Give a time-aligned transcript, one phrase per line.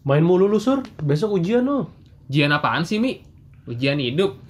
[0.00, 1.92] Main mulu lu sur, besok ujian lo.
[2.32, 3.20] Ujian apaan sih, Mi?
[3.68, 4.40] Ujian hidup.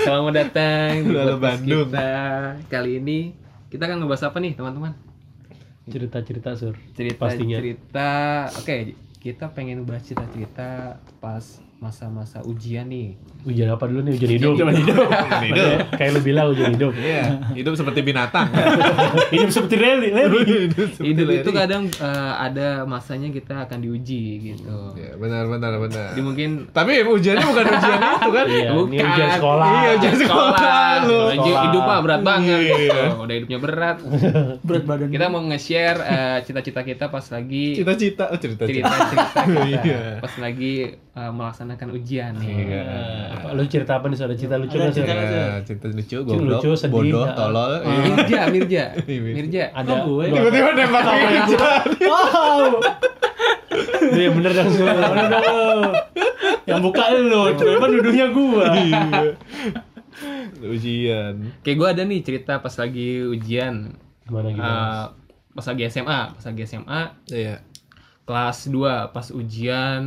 [0.00, 1.92] Selamat datang di Bandung.
[1.92, 2.56] kita.
[2.72, 3.36] Kali ini
[3.68, 5.11] kita akan ngebahas apa nih, teman-teman?
[5.90, 6.74] Cerita-cerita sur.
[6.94, 7.58] cerita Pastinya.
[7.58, 8.10] cerita
[8.54, 8.76] oke
[9.18, 10.68] kita pengen bahas cerita cerita
[11.18, 14.14] pas masa-masa ujian nih Ujian apa dulu nih?
[14.14, 14.54] Ujian hidup.
[14.54, 15.02] Ujian hidup.
[15.98, 16.94] Kayak lu bilang ujian hidup.
[16.94, 18.46] Iya, hidup seperti binatang.
[19.34, 20.14] hidup seperti Reli.
[20.14, 20.70] Reli.
[21.02, 22.06] hidup itu kadang eh,
[22.38, 26.14] ada masanya kita akan diuji gitu Ya, benar benar benar.
[26.14, 28.46] jadi mungkin Tapi ujiannya bukan ujian itu kan?
[28.46, 29.06] Iya, ini Bukan.
[29.10, 29.66] ujian sekolah.
[29.66, 30.70] Iya, ujian sekolah
[31.02, 31.18] lu.
[31.18, 31.62] Ujian Sekolah.
[31.66, 33.02] hidup mah berat banget Iya.
[33.10, 33.96] Oh, udah hidupnya berat
[34.62, 39.42] berat badan kita mau nge-share eh, cita-cita kita pas lagi Cita-cita, oh cerita cerita cerita
[39.50, 40.00] kita Iya.
[40.22, 42.84] pas lagi eh, melaksanakan ujian nih Iya.
[43.34, 44.16] Apa, lu cerita apa nih?
[44.18, 46.92] Ada cerita lucu Ada nggak, cerita Ya, cerita lucu, goblok, lucu, sedih.
[46.94, 47.34] bodoh, Ya.
[47.34, 47.72] tolol.
[47.82, 48.00] Iya.
[48.02, 49.94] Mirja Mirja Mirja Ada.
[50.02, 50.24] gue?
[50.24, 51.56] lu- Tiba-tiba nembak meja.
[52.02, 52.62] wow
[54.04, 54.84] Iya bener dong sur.
[54.84, 55.92] Bener dong.
[56.62, 58.66] Yang buka lu, cuma nuduhnya gua.
[58.74, 59.00] Iya.
[60.62, 61.34] Ujian.
[61.62, 64.68] Kayak gue ada nih cerita pas lagi ujian Gimana gimana?
[64.70, 65.04] eh,
[65.50, 67.56] Pas lagi SMA Pas lagi SMA Iya.
[68.22, 70.02] Kelas 2 Pas ujian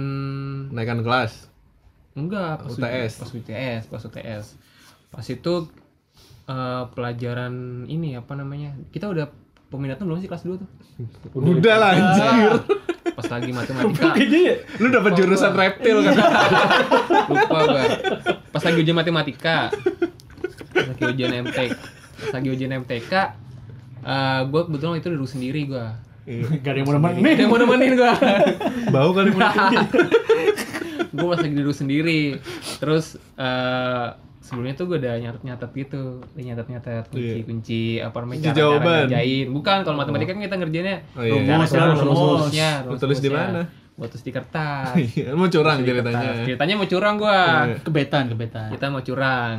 [0.71, 1.51] Naikkan kelas.
[2.15, 3.13] Enggak pas UTS.
[3.19, 4.45] Pas UTS Pas UTS
[5.11, 5.53] Pas itu
[6.47, 7.53] eh, Pelajaran
[7.85, 9.27] ini apa namanya Kita udah
[9.67, 10.69] peminatan belum sih kelas 2 tuh?
[11.59, 12.51] Udah lah anjir.
[13.15, 14.11] Pas lagi matematika
[14.81, 16.15] Lu dapat jurusan reptil kan?
[17.31, 17.85] Lupa gue
[18.51, 19.71] Pas lagi ujian matematika
[20.71, 21.59] Pas lagi ujian MTK
[22.15, 23.13] Pas lagi ujian MTK
[24.05, 25.85] eh gue kebetulan itu duduk sendiri gue
[26.25, 28.11] gak ada yang mau nemenin Ada yang mau nemenin gue
[28.93, 29.81] Bau kali mulutnya.
[31.07, 32.41] gue pas lagi duduk sendiri
[32.77, 34.07] terus eh
[34.41, 37.43] sebelumnya tuh gue udah nyatet nyatet gitu udah nyatet nyatet kunci Iya.
[37.43, 38.97] kunci apa namanya cara cara jawaban.
[39.05, 41.33] ngerjain bukan kalau matematika kan kita ngerjainnya Oh, iya.
[41.47, 42.19] Rumus cara ya, rumus rumus.
[42.19, 43.61] rumusnya Lu tulis di mana?
[43.95, 46.29] tulis di kertas Iya, Mau curang ceritanya.
[46.41, 47.75] ceritanya mau curang gue Iya.
[47.81, 49.55] kebetan kebetan kita mau curang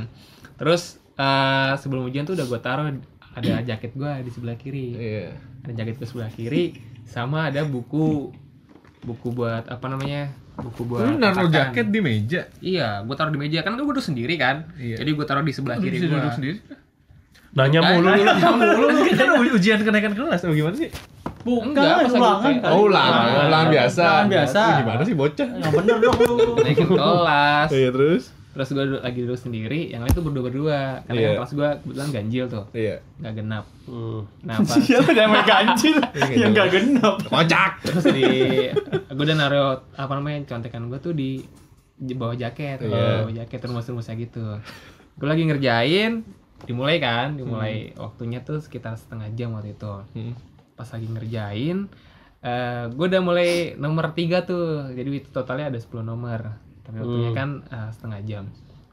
[0.55, 0.83] terus
[1.15, 2.87] eh sebelum ujian tuh udah gue taruh
[3.37, 5.29] ada jaket gue di sebelah kiri Iya.
[5.63, 6.65] ada jaket gue sebelah kiri
[7.05, 8.33] sama ada buku
[9.03, 12.49] buku buat apa namanya buku buat Lu naruh jaket di meja.
[12.59, 14.73] Iya, gue taruh di meja kan gue duduk sendiri kan.
[14.75, 14.99] Iya.
[14.99, 16.17] Jadi gue taruh di sebelah kiri Bisa gue.
[16.17, 16.57] duduk sendiri.
[17.53, 18.25] Nanya mulu lu.
[18.25, 18.89] Nanya mulu lu.
[19.13, 20.89] Kan ujian kenaikan kelas atau gimana sih?
[21.47, 22.75] bukan Enggak, pas ulangan kali.
[22.75, 23.47] Oh, ulang, Ulangan.
[23.47, 24.03] ulangan biasa.
[24.03, 24.63] Ulangan biasa.
[24.83, 25.49] Gimana sih bocah?
[25.55, 27.69] yang bener dong lu Naikin kelas.
[27.71, 28.23] Iya terus?
[28.57, 31.05] Terus gue lagi duduk sendiri, yang lain tuh berdua-berdua.
[31.05, 31.29] Karena Iya.
[31.29, 32.97] kan kelas gue kebetulan ganjil tuh, Iya.
[33.21, 33.65] nggak genap.
[33.85, 34.21] Hmm.
[34.41, 35.97] Nah, pas ada yang main ganjil
[36.33, 37.73] yang gak genap Kocak.
[37.85, 38.25] terus di
[38.91, 41.45] gue udah naruh apa namanya contekan gue tuh di,
[41.93, 43.29] di bawah jaket, Iya.
[43.29, 44.57] bawah jaket rumus-rumusnya gitu.
[45.15, 46.25] Gue lagi ngerjain,
[46.65, 49.95] dimulai kan, dimulai waktunya tuh sekitar setengah jam waktu itu.
[50.13, 50.33] Hmm.
[50.73, 51.89] pas lagi ngerjain
[52.39, 56.53] eh gue udah mulai nomor tiga tuh jadi itu totalnya ada 10 nomor
[56.87, 57.37] tapi waktunya Hmm.
[57.37, 58.45] kan eh, setengah jam.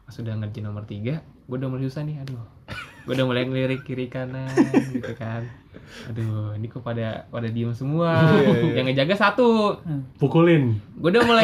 [0.03, 2.39] Pas udah ngerjain nomor tiga gue udah mulai susah nih aduh.
[3.03, 4.47] Gue udah mulai ngelirik kiri kanan
[4.89, 5.43] gitu kan.
[6.07, 8.15] Aduh ini kok pada pada diem semua.
[8.31, 8.71] Iya, iya.
[8.73, 9.75] yang ngejaga satu.
[10.17, 10.79] Pukulin.
[10.95, 11.43] gue udah mulai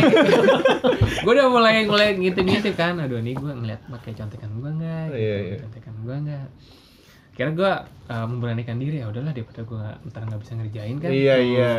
[1.23, 2.95] gue udah mulai mulai ngintip ngintip kan.
[2.97, 5.57] Aduh ini gue ngeliat pakai contekan gue nggak gitu, Iya, iya.
[5.61, 6.47] contekan gue nggak.
[7.35, 7.71] Karena gue
[8.09, 11.09] uh, memberanikan diri ya udahlah daripada gue ntar nggak bisa ngerjain kan.
[11.11, 11.71] Iya iya.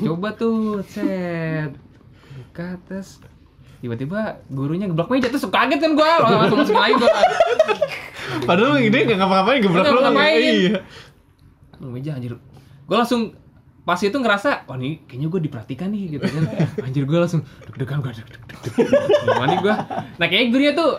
[0.00, 1.74] coba tuh set.
[2.32, 3.18] Buka terus
[3.78, 7.10] tiba-tiba gurunya geblok meja terus kaget kan gue langsung masukin lagi gue
[8.42, 10.00] Padahal ide nggak ngapa-ngapain gebrak Nggak lu.
[10.00, 10.54] ngapa-ngapain.
[10.56, 10.78] Iya.
[11.78, 12.32] meja anjir
[12.82, 13.36] gue langsung
[13.82, 16.42] pas itu ngerasa wah ini kayaknya gue diperhatikan nih gitu kan
[16.82, 18.58] anjir gue langsung deg-degan gue deg-deg
[19.22, 19.74] gimana nih gue
[20.16, 20.90] nah kayaknya gurunya tuh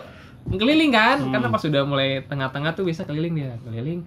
[0.48, 4.06] keliling kan karena pas sudah mulai tengah-tengah tuh bisa keliling dia keliling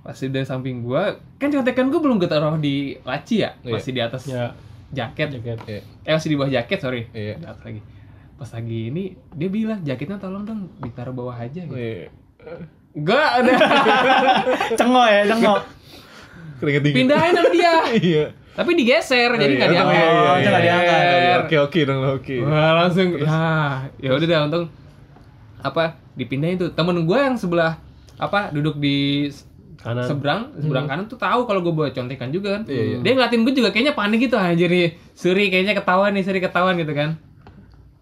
[0.00, 1.02] pas udah samping gue
[1.38, 4.52] kan contekan gue belum gue taruh di laci ya masih di atas Ya.
[4.90, 5.58] jaket Jaket.
[5.64, 5.80] Iya.
[6.02, 7.34] eh masih di bawah jaket sorry Iya.
[7.36, 7.80] Di atas lagi
[8.40, 12.08] pas lagi ini dia bilang jaketnya tolong dong ditaruh bawah aja gitu Iya.
[12.90, 13.52] gue ada
[14.78, 15.60] cengo ya cengo
[16.56, 16.96] Keringet dingin.
[17.04, 17.72] pindahin sama dia
[18.08, 18.24] Iya.
[18.50, 19.76] tapi digeser jadi nggak Oh, iya.
[19.76, 20.66] diangkat Oh, iya, iya, nggak iya.
[20.66, 21.38] diangkat.
[21.40, 22.36] Oke oke dong oke.
[22.42, 23.40] Wah langsung ya
[23.98, 24.64] ya udah dah untung
[25.60, 25.84] apa
[26.14, 27.76] dipindahin tuh temen gue yang sebelah
[28.16, 29.28] apa duduk di
[29.76, 30.04] Kanan.
[30.04, 32.96] seberang seberang kanan tuh tahu kalau gue bawa contekan juga kan Iya, iya.
[32.98, 36.76] dia ngeliatin gue juga kayaknya panik gitu anjir nih Suri kayaknya ketahuan nih Suri ketahuan
[36.76, 37.16] gitu kan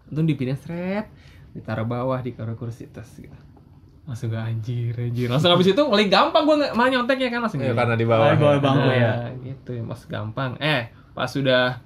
[0.09, 1.05] untung dipindahin seret
[1.49, 3.33] ditaruh bawah di kursi kursi tas gitu
[4.03, 7.71] langsung gak anjir anjir langsung habis itu paling gampang gue malah nyonteknya kan langsung Iya,
[7.71, 7.77] gini.
[7.77, 8.25] karena di bawah.
[8.25, 9.13] Ah, di bawah bangku Nah, ya.
[9.39, 11.77] gitu mas gampang eh pas sudah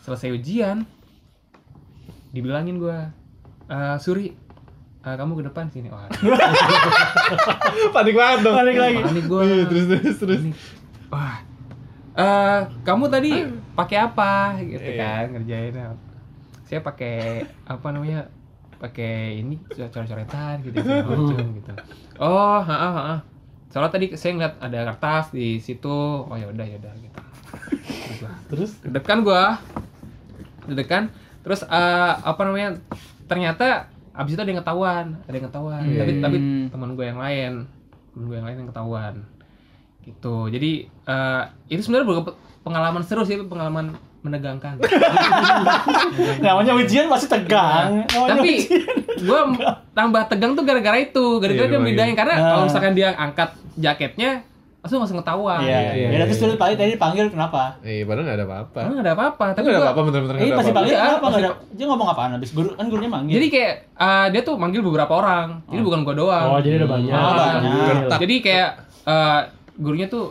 [0.00, 0.86] selesai ujian
[2.30, 3.10] dibilangin gua
[3.66, 4.30] "Eh, Suri
[5.00, 6.06] eh, kamu ke depan sini wah
[7.94, 8.54] Panik banget dong.
[8.54, 8.96] Balik lagi.
[9.00, 10.40] panik gua Iya, terus terus terus.
[10.40, 10.56] Panik.
[11.08, 11.36] wah
[12.14, 13.32] eh, kamu tadi
[13.72, 14.96] pakai apa gitu Iya.
[14.96, 15.74] kan ngerjain
[16.72, 18.32] saya pakai apa namanya
[18.80, 21.72] pakai ini coret-coretan gitu macam gitu.
[22.16, 23.16] Oh ha ha
[23.68, 25.92] soalnya tadi saya ngeliat ada kertas di situ.
[26.24, 27.20] Oh ya udah ya udah gitu.
[28.48, 28.80] Terus?
[28.82, 29.60] Dekan gua.
[30.64, 31.12] Dekan
[31.44, 32.80] terus eh, apa namanya
[33.28, 35.82] ternyata abis itu ada yang ketahuan ada yang ketahuan.
[35.84, 36.64] Iya, tapi tapi Hmm.
[36.72, 37.52] teman gue yang lain
[38.14, 39.14] teman gue yang lain yang ketahuan.
[40.00, 40.36] Gitu.
[40.48, 42.32] Jadi eh, itu sebenarnya
[42.64, 43.92] pengalaman seru sih pengalaman
[44.22, 44.78] menegangkan
[46.40, 48.06] namanya ujian pasti tegang.
[48.06, 48.52] Namanya tapi
[49.18, 49.40] gue
[49.92, 52.42] tambah tegang tuh gara-gara itu gara-gara Iya, dia bedain karena Ah.
[52.48, 54.46] kalau misalkan dia angkat jaketnya
[54.78, 56.08] langsung langsung ketahuan Iya, iya, iya.
[56.12, 56.24] iya.
[56.24, 57.78] Terus dulu tadi tadi dipanggil kenapa?
[57.80, 58.78] Eh, padahal nggak ada apa-apa.
[58.80, 60.78] Emang nggak ada apa-apa Tapi tapi nggak gua- apa-apa bener-bener nggak ada pasti apa-apa.
[60.80, 61.18] panggil Iya, kenapa?
[61.20, 61.70] pasti- Nggak ada.
[61.72, 63.32] Dia ngomong apaan habis guru kan gurunya manggil.
[63.32, 66.88] jadi kayak eh, dia tuh manggil beberapa orang jadi bukan gua doang Oh, jadi ada
[66.88, 67.10] banyak.
[67.12, 68.18] Oh, banyak.
[68.18, 68.70] Jadi kayak
[69.04, 69.40] eh,
[69.76, 70.24] gurunya tuh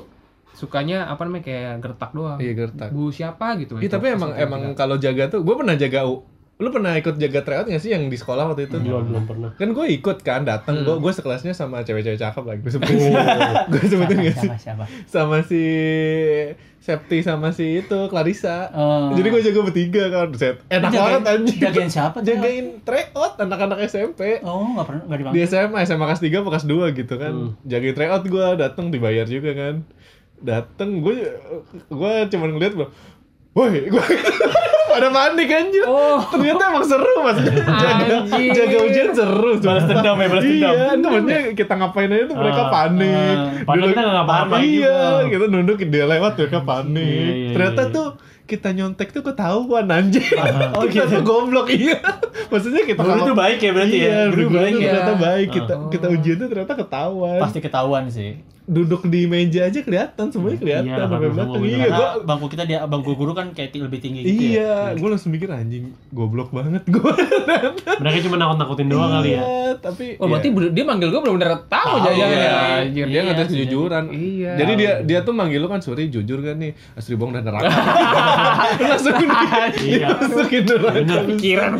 [0.61, 2.89] sukanya apa namanya kayak gertak doang Iya, gertak.
[2.89, 6.21] bu siapa gitu Iya, tapi emang emang kalau jaga tuh, gue pernah jaga U.
[6.55, 8.77] Lu pernah ikut jaga tryout nggak sih yang di sekolah waktu itu?
[8.77, 9.49] Belum, belum pernah.
[9.51, 10.77] Kan gue ikut kan, datang.
[10.79, 11.01] Gue Hmm.
[11.01, 12.61] gue sekelasnya sama cewek-cewek cakep lagi.
[12.61, 12.97] Gue sebutin,
[13.73, 14.45] gue sebutin nggak sih?
[14.45, 14.83] siapa siapa?
[15.03, 15.63] Sama si
[16.77, 18.69] Septi sama si itu Clarissa.
[18.71, 19.09] Oh.
[19.11, 20.27] Jadi gue jaga bertiga kan.
[20.33, 20.65] Set.
[20.67, 21.59] Enak Jagain- banget anjing.
[21.59, 22.17] jagain siapa?
[22.19, 24.41] Jagain tryout anak-anak SMP.
[24.41, 25.45] Oh, nggak pernah Di dipanggil.
[25.45, 27.33] SMA, SMA kelas 3 apa kelas 2 gitu kan.
[27.33, 27.49] Hmm.
[27.63, 29.75] Jagain tryout gue, datang dibayar juga kan.
[30.41, 31.17] Dateng gue
[31.87, 32.87] gue cuman ngeliat gue
[33.51, 33.99] Woi, gue
[34.91, 35.83] pada panik anjir.
[35.83, 36.23] Oh.
[36.25, 37.35] Ternyata emang seru mas.
[37.83, 38.51] Jaga, Anjir.
[38.53, 39.59] jaga ujian seru.
[39.59, 40.71] Balas dendam ya, balas dendam.
[40.71, 43.11] Iya, itu maksudnya kita ngapain aja tuh mereka Ah, panik.
[43.11, 43.47] ah.
[43.61, 45.27] Padahal Dulu- kita nggak ngapa-ngapain Iya, juga.
[45.27, 47.03] kita nunduk dia lewat mereka panik.
[47.03, 47.91] Iya, iya, Ternyata iya.
[47.91, 48.07] tuh
[48.41, 50.27] kita nyontek tuh ketahuan anjing.
[50.71, 51.13] Oh, kita gitu.
[51.13, 51.97] tuh goblok iya.
[52.47, 54.21] Maksudnya kita Guru kalau- tuh baik ya berarti iya, ya?
[54.27, 54.87] Guru Guru baik ya?
[54.87, 55.47] ternyata baik.
[55.51, 55.89] Kita Oh.
[55.89, 57.35] kita ujian tuh ternyata ketahuan.
[57.37, 58.31] Pasti ketahuan sih.
[58.71, 61.63] Duduk di meja aja kelihatan, semuanya kelihatan Iya, sampai langsung belakang.
[61.67, 64.39] Iya, gua bangku kita dia bangku guru kan kayak lebih tinggi gitu ya.
[64.47, 67.13] Iya, gue langsung mikir anjing goblok banget gue.
[68.01, 69.43] Mereka cuma nakut-nakutin doang kali ya.
[69.43, 70.69] Iya, tapi oh berarti iya.
[70.71, 72.51] dia manggil gua bener-bener tahu Tahu, jangan iya.
[72.79, 73.05] anjir.
[73.11, 74.03] Dia nggak kejujuran.
[74.07, 74.51] Iya.
[74.55, 77.67] Jadi dia dia tuh manggil lu kan Suri jujur kan nih Asri Bong dan neraka.
[78.79, 79.19] langsung
[79.81, 80.07] Iya.
[80.15, 80.95] masukin neraka.
[80.95, 81.21] Bener.
[81.27, 81.71] pikiran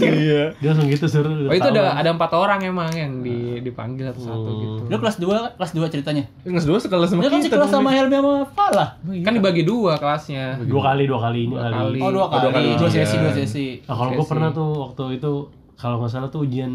[0.00, 0.42] Iya.
[0.58, 1.30] Dia langsung gitu seru.
[1.46, 4.60] Oh itu ada ada empat orang emang yang di dipanggil satu-satu Hmm.
[4.60, 4.80] gitu.
[4.90, 6.24] Lu kelas 2 kelas 2 ceritanya.
[6.42, 7.46] Kelas dua sekelas sama Dia kan kita.
[7.48, 7.76] sekelas dulu.
[7.76, 8.86] sama Helmi sama Fala.
[9.20, 10.56] Kan dibagi dua kelasnya.
[10.58, 11.74] dua kali dua kali ini Dua kali.
[11.74, 11.98] kali.
[11.98, 12.66] Oh, dua Oh, dua kali.
[12.66, 13.22] kali Dua sesi, ujian.
[13.22, 13.66] dua sesi.
[13.82, 14.30] Nah, kalau gue Sesi.
[14.30, 15.32] pernah tuh waktu itu
[15.74, 16.72] kalau nggak salah tuh ujian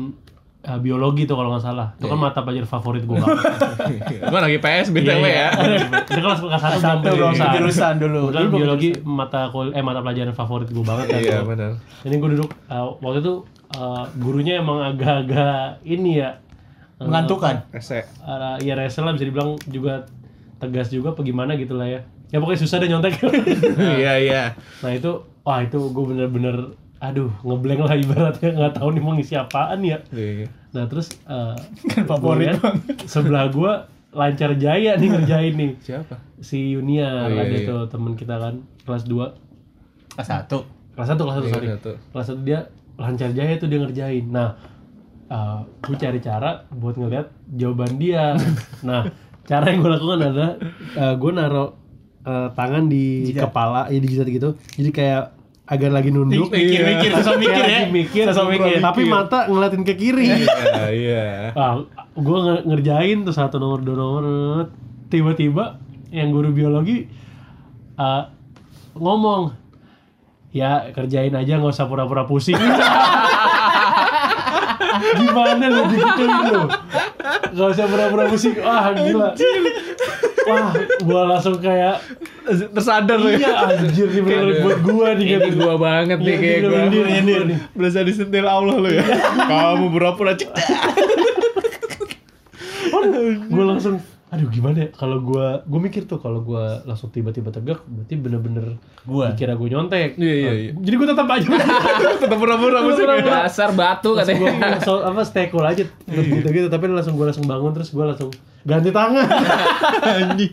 [0.62, 1.88] uh, biologi tuh kalau nggak salah.
[1.94, 3.46] Itu kan mata pelajaran favorit gue banget.
[4.30, 5.50] Gua lagi PS BTW ya.
[6.04, 7.54] Itu kelas kelas satu Satu belum belum jurusan.
[7.56, 8.20] jurusan dulu.
[8.28, 11.20] Kebetulan biologi mata kul eh mata pelajaran favorit gue banget kan.
[11.20, 11.72] Iya, benar.
[12.02, 13.34] Ini gue duduk uh, waktu itu
[13.74, 16.38] uh, gurunya emang agak-agak ini ya.
[16.98, 17.66] Uh, mengantukan.
[17.72, 18.04] Ese.
[18.20, 20.06] uh, ya rese lah bisa dibilang juga
[20.56, 22.02] tegas juga apa gimana gitu lah ya.
[22.30, 23.16] Ya pokoknya susah deh nyontek.
[24.02, 24.44] Iya, iya.
[24.80, 25.12] nah itu
[25.42, 26.58] wah itu gue bener-bener
[26.98, 30.00] aduh ngeblank lah ibaratnya nggak tahu nih mau ngisi apaan ya.
[30.10, 30.48] Iya.
[30.72, 31.54] Nah terus uh,
[31.88, 32.58] Kan favorit
[33.06, 36.16] sebelah gua lancar jaya nih ngerjain nih Siapa?
[36.40, 37.68] si Yunia Oh, iya, ada iya.
[37.68, 40.48] tuh temen kita kan kelas 2 Kelas 1.
[40.96, 41.92] kelas 1 kelas 1 Iya, sorry satu.
[42.12, 42.60] kelas 1 dia
[42.96, 44.56] lancar jaya tuh dia ngerjain nah
[45.28, 48.34] uh, gue cari cara buat ngeliat jawaban dia
[48.82, 49.06] nah
[49.44, 50.52] cara yang gue lakukan adalah
[50.96, 51.66] uh, gue naro
[52.24, 53.50] uh, tangan di Jidat.
[53.50, 55.24] kepala ya di jidat gitu jadi kayak
[55.66, 57.90] agar lagi nunduk Mikir, mikir, sosok mikir Kayak ya.
[57.90, 58.78] mikir, Sosok mikir.
[58.80, 61.24] tapi mata ngeliatin ke kiri Iya, iya.
[61.52, 64.24] Ah, gue ngerjain tuh satu nomor dua nomor
[65.08, 67.10] tiba-tiba yang guru biologi
[67.96, 68.30] ah,
[68.94, 69.58] ngomong
[70.50, 72.56] ya kerjain aja nggak usah pura-pura pusing
[75.16, 76.64] gimana lu digituin lu
[77.56, 79.30] nggak usah pura-pura pusing wah gila
[80.46, 80.70] wah
[81.02, 82.00] gua langsung kayak
[82.46, 83.42] Tersadar ya.
[83.42, 85.66] iya anjir nih bener buat gua nih Ini gitu.
[85.66, 86.78] gua banget nih kayak gua.
[86.86, 87.42] nyindir, nyindir.
[87.74, 89.02] Berasa disentil Allah lu ya.
[89.50, 90.54] Kamu pura-pura cek.
[93.50, 93.98] gue langsung
[94.36, 98.76] aduh gimana ya kalau gue gue mikir tuh kalau gue langsung tiba-tiba tegak berarti bener-bener
[99.02, 99.32] Gua.
[99.32, 100.72] dikira gue nyontek Iya, iya, Nah, iya.
[100.76, 101.48] jadi gue tetap aja
[102.22, 103.24] Tetap pura-pura musik ya.
[103.24, 104.78] Dasar batu gue katanya.
[104.80, 108.30] so, apa stay cool aja gitu gitu tapi langsung gue langsung bangun terus gue langsung
[108.66, 109.30] ganti tangan
[110.18, 110.50] Anjing.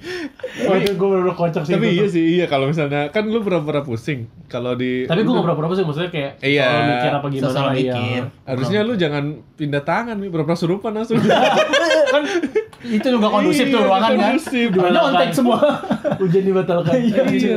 [0.63, 2.11] Wah itu gue bener kocak sih Tapi itu iya tuh.
[2.11, 4.29] sih, iya kalau misalnya kan lu pura-pura pusing.
[4.47, 6.69] Kalau di tapi gue gak pernah sih maksudnya kayak Iya.
[6.87, 7.95] mikir apa gimana Sosok lah, iya.
[7.97, 8.23] mikir.
[8.45, 11.17] Harusnya lu jangan pindah tangan nih, pura-pura surupan langsung.
[12.13, 12.23] kan
[12.85, 14.35] itu juga kondusif tuh Iya, ruangan kan.
[14.93, 15.59] Nyontek semua.
[16.19, 16.93] ujian dibatalkan
[17.33, 17.57] Iya.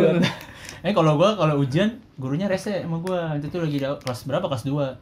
[0.82, 3.36] Eh kalau gua kalau ujian gurunya rese sama gua.
[3.36, 4.48] Itu tuh lagi kelas berapa?
[4.48, 4.96] Kelas 2.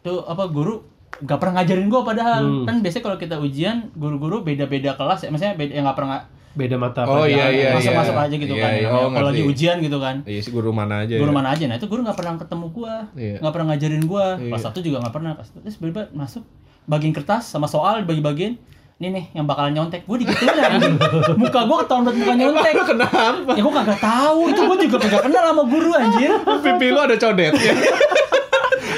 [0.00, 0.80] Tuh apa guru
[1.22, 2.42] gak pernah ngajarin gua padahal.
[2.42, 2.64] Hmm.
[2.66, 5.28] Kan biasanya kalau kita ujian guru-guru beda-beda kelas ya.
[5.30, 6.18] Maksudnya beda yang gak pernah
[6.54, 7.34] Beda mata Oh, pelajaran.
[7.34, 8.24] iya, iya, masuk-masuk iya.
[8.30, 8.70] aja gitu Iya, kan.
[8.70, 8.86] iya.
[8.86, 10.22] Ya, Oh, kalau lagi ujian gitu kan.
[10.22, 11.18] Iya sih guru mana aja.
[11.18, 11.36] Guru ya.
[11.36, 11.64] mana aja.
[11.66, 12.94] Nah, itu guru gak pernah ketemu gua.
[13.18, 13.42] Iya.
[13.42, 14.26] Gak pernah ngajarin gua.
[14.38, 14.50] Iya.
[14.54, 15.30] Kelas 1 juga gak pernah.
[15.34, 16.42] Kelas terus tiba masuk
[16.86, 18.54] bagian kertas sama soal dibagi-bagiin.
[18.94, 20.06] Ini nih yang bakalan nyontek.
[20.06, 20.94] Gue digituin anjing.
[21.42, 22.72] Muka gua ketahuan buat muka nyontek.
[22.86, 23.50] Kenapa?
[23.50, 24.38] Ya gua kagak tahu.
[24.46, 26.30] Itu gua juga kagak kenal sama guru anjir.
[26.62, 27.74] Pipi lu ada codet ya.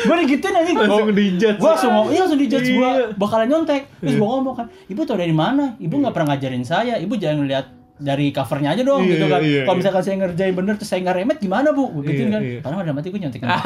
[0.06, 0.76] Gua digituin anjing.
[0.78, 1.58] Langsung dijudge.
[1.58, 2.76] Gua langsung ngomong, iya langsung dijudge Iya.
[2.78, 3.82] gua bakalan nyontek.
[4.00, 5.74] Terus gua ngomong kan, "Ibu tau dari mana?
[5.76, 6.94] Ibu nggak pernah ngajarin saya.
[6.96, 7.66] Ibu jangan lihat
[7.98, 9.40] dari covernya aja dong Iya, gitu kan.
[9.40, 9.80] iya, Kalau iya.
[9.80, 11.84] misalkan saya ngerjain bener terus saya nggak remet gimana bu?
[12.02, 12.40] Gituin Iya, kan.
[12.42, 12.58] iya.
[12.60, 13.48] Padahal dalam hati gue nyontek kan.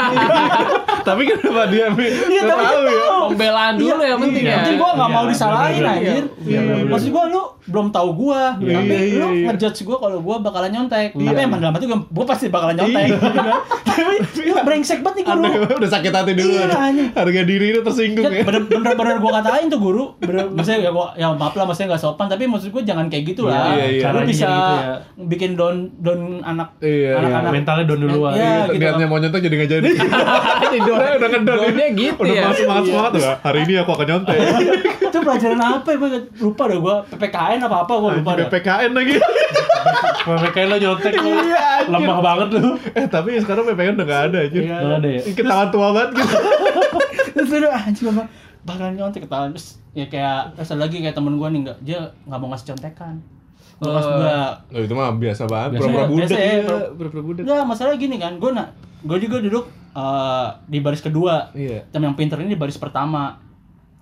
[1.01, 3.01] Tapi kenapa dia Iya Nggak tapi tahu ya?
[3.01, 3.25] tahu.
[3.31, 4.57] Pembelaan dulu yang penting Iya, ya.
[4.61, 5.97] penting gua nggak Iya, mau disalahin bener-bener.
[5.97, 6.25] anjir.
[6.41, 6.93] Iya, bener-bener.
[6.93, 9.47] Maksud gua lu belum tahu gua, Iya, tapi iya, lu iya.
[9.49, 11.09] ngejudge gua kalau gua bakalan nyontek.
[11.13, 13.05] Tapi emang dalam hati gua, gua pasti bakalan nyontek.
[13.07, 13.17] Iya.
[13.17, 13.61] gitu kan.
[13.83, 15.43] Tapi lu brengsek banget nih guru.
[15.75, 16.53] Udah sakit hati dulu.
[16.53, 16.67] Iya.
[17.13, 18.45] Harga diri itu tersinggung Ya, ya.
[18.45, 21.89] bener, bener, bener gue katain tuh guru bener, maksudnya ya, gua, ya maaf lah maksudnya
[21.91, 24.03] gak sopan tapi maksud gue jangan kayak gitu lah Iya, iya.
[24.21, 24.95] Lu bisa gitu ya.
[25.25, 28.33] bikin down down anak Iya, anak-anak Mentalnya down duluan.
[28.33, 28.81] Iya, Iya, gitu.
[28.81, 29.91] niatnya mau nyontek jadi nggak jadi.
[30.81, 31.57] udah udah ngedon.
[31.57, 32.43] Downnya gitu Udah ya.
[32.45, 33.23] masuk semangat semangat tuh.
[33.41, 34.39] Hari ini aku akan nyontek.
[35.01, 36.09] itu pelajaran apa ya gue
[36.39, 39.15] lupa deh gue PPKN apa apa gue lupa deh PPKN lagi.
[40.21, 41.29] PPKN lo nyontek lo.
[41.29, 41.91] Iya, anjir.
[41.91, 42.63] Lemah banget lu.
[42.93, 44.57] Eh tapi sekarang PPKN udah nggak ada aja.
[44.57, 44.77] Iya.
[44.79, 45.21] Nggak ada ya?
[45.31, 46.37] Ketahuan tua banget gitu.
[47.31, 48.27] terus udah anjing gue
[48.61, 51.99] bakalan nyontek ketahuan terus ya kayak terus ada lagi kayak temen gue nih nggak dia
[52.23, 53.15] nggak mau ngasih contekan
[53.81, 54.13] gue pas Oh.
[54.13, 54.37] gue
[54.71, 55.69] Oh, itu mah biasa banget.
[55.75, 56.19] Pura-pura ya, budak.
[56.21, 56.61] biasa ya, iya.
[56.63, 57.43] pura- Pura-pura budak.
[57.43, 58.69] Enggak, masalah gini kan, gue nak,
[59.03, 61.49] gue juga duduk eh, di baris kedua.
[61.51, 61.83] Iya.
[61.89, 63.41] Temen yang pinter ini di baris pertama.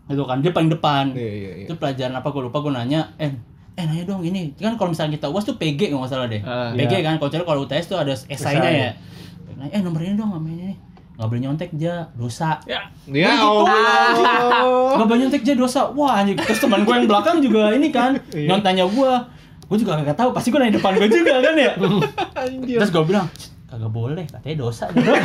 [0.05, 1.13] Gitu kan, dia paling depan.
[1.13, 1.65] Iya, iya, iya.
[1.65, 3.31] Itu pelajaran apa gue lupa gue nanya, eh,
[3.73, 4.51] eh nanya dong ini.
[4.53, 6.41] Kan kalau misalnya kita UAS tuh PG kalau nggak salah deh.
[6.41, 6.73] Ah.
[6.73, 7.01] PG Iya.
[7.03, 8.83] kan, kalau kalau UTS tuh ada esainya Esai.
[8.83, 8.91] ya.
[9.55, 10.75] Nanya, eh nomor ini dong, nomor ini.
[11.15, 12.51] Nggak boleh nyontek aja, dosa.
[12.65, 12.79] Ya.
[13.07, 13.65] Ya gitu.
[13.65, 14.93] Allah.
[14.95, 15.81] Nggak boleh nyontek aja dosa.
[15.91, 18.49] Wah anjing, terus teman gue yang belakang juga ini kan, Iya.
[18.51, 19.13] nyontanya gue.
[19.69, 21.73] Gue juga kagak tahu, pasti gue nanya depan gue juga kan ya.
[22.41, 22.79] Anjir.
[22.81, 24.89] Terus gue bilang, "Cit, kagak boleh, katanya dosa.
[24.89, 25.21] Dia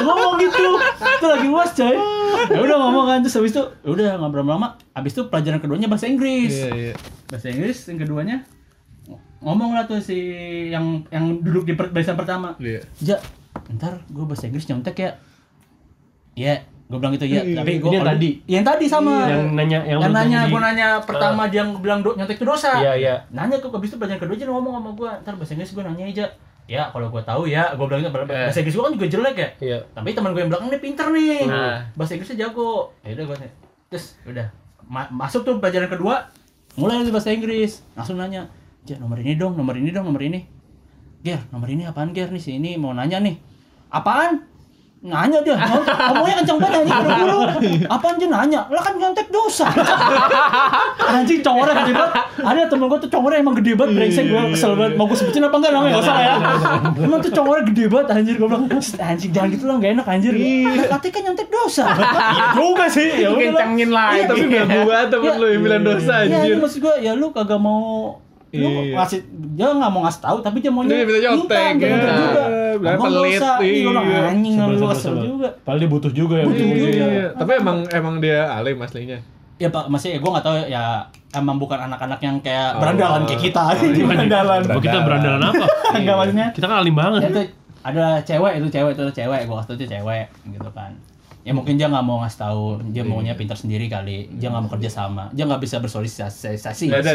[0.00, 0.66] ngomong gitu.
[0.94, 1.96] Itu lagi uas coy.
[2.48, 4.78] Ya udah ngomong kan terus habis itu ya udah ngobrol lama.
[4.94, 6.54] Habis itu pelajaran keduanya bahasa Inggris.
[6.54, 6.94] Iya, iya.
[7.26, 8.36] Bahasa Inggris yang keduanya
[9.40, 10.16] ngomong lah tuh si
[10.68, 12.54] yang yang duduk di per- barisan pertama.
[12.62, 12.86] Iya.
[13.02, 13.16] Ja,
[13.74, 15.10] ntar gue bahasa Inggris nyontek ya.
[16.38, 17.38] Iya, gue bilang gitu ya.
[17.46, 17.78] Iya, Tapi iya.
[17.78, 18.30] gue Ini yang tadi?
[18.50, 19.14] Yang tadi sama.
[19.30, 22.82] Yang nanya yang, yang nanya, gue nanya pertama dia bilang do, nyontek itu dosa.
[22.82, 23.14] Iya, iya.
[23.30, 25.84] Nanya kok habis itu pelajaran kedua aja dia ngomong sama gue, ntar bahasa Inggris gue
[25.86, 26.26] nanya aja.
[26.66, 29.48] Ya kalau gue tahu ya, gue bilang gitu, bahasa Inggris gue kan juga jelek ya.
[29.62, 29.78] Iya.
[29.94, 31.46] Tapi teman gue yang belakang ini pinter nih.
[31.46, 31.78] Nah.
[31.94, 32.90] Bahasa Inggrisnya jago.
[33.06, 33.36] Ya udah gue.
[33.90, 34.46] Terus udah
[34.90, 36.26] Ma- masuk tuh pelajaran kedua,
[36.74, 37.86] mulai tuh bahasa Inggris.
[37.94, 38.50] Langsung nanya,
[38.82, 40.42] "Ja, nomor ini dong, nomor ini dong, nomor ini."
[41.22, 42.42] Ger, nomor ini apaan Ger nih?
[42.42, 43.38] Si ini mau nanya nih.
[43.86, 44.49] Apaan?
[45.00, 45.80] Nanya dia, Ngom-
[46.12, 47.38] ngomongnya kenceng banget anjing buru-buru.
[47.88, 48.60] Apaan dia nanya?
[48.68, 49.64] Lah kan nyontek dosa.
[51.16, 52.12] anjing congornya gede banget.
[52.36, 54.92] Ada temen gue tuh congornya emang gede banget, brengsek gue kesel banget.
[54.94, 55.94] Mau gue sebutin apa enggak namanya?
[55.94, 56.34] Gak usah ya.
[57.08, 60.06] Emang tuh congornya gede banget anjir gue bilang, "Shh, anjing jangan gitu lah, gak enak
[60.06, 60.32] anjir.
[60.32, 61.84] Lah, Katanya kan nyontek dosa.
[61.88, 63.08] Iya juga sih.
[63.16, 63.48] Ya udah lah.
[63.56, 64.12] Kencengin lagi.
[64.12, 66.50] Iya, Tapi biar gua temen lu yang bilang dosa Iya, anjir.
[66.50, 68.20] ini maksud gue ya lu kagak mau
[68.52, 68.94] lu Iya.
[68.96, 69.18] ngasih
[69.52, 71.94] dia nggak mau ngasih tahu tapi dia maunya Dia minta nyontek, minta, ya.
[71.94, 74.20] minta juga Bilang Abang pelit, dosa Ih, gua bilang, iya.
[74.26, 76.44] anjing lu kesel juga Padahal dia butuh juga ya.
[76.44, 77.04] Butuh juga.
[77.06, 79.18] Iya, tapi emang emang dia alim aslinya.
[79.54, 82.80] ya pak masih gue nggak tahu ya emang bukan anak-anak yang kayak Oh.
[82.80, 84.04] berandalan kayak kita Oh, iya.
[84.04, 85.64] berandalan Oh, kita berandalan apa?
[86.00, 87.20] enggak maksudnya Kita kan alim banget.
[87.20, 87.42] ya, itu
[87.80, 90.90] ada cewek itu cewek itu cewek gue waktu itu cewek gitu kan
[91.40, 92.64] ya mungkin dia nggak mau ngasih tahu.
[92.92, 94.28] Dia maunya pintar sendiri kali.
[94.36, 95.32] Dia nggak mau kerja sama.
[95.32, 96.86] Dia nggak bisa bersosialisasi.
[96.92, 97.12] Ada.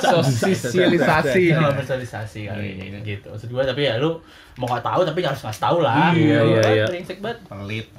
[0.00, 1.42] Sosialisasi.
[1.52, 2.68] Dia nggak bersosialisasi kali.
[3.04, 3.26] Gitu.
[3.28, 4.18] Maksud gue tapi ya lu
[4.56, 6.16] mau nggak tahu tapi harus ngasih tahu lah.
[6.16, 6.84] Iya, iya, iya.
[6.88, 7.38] brengsek banget.
[7.44, 7.86] Pelit.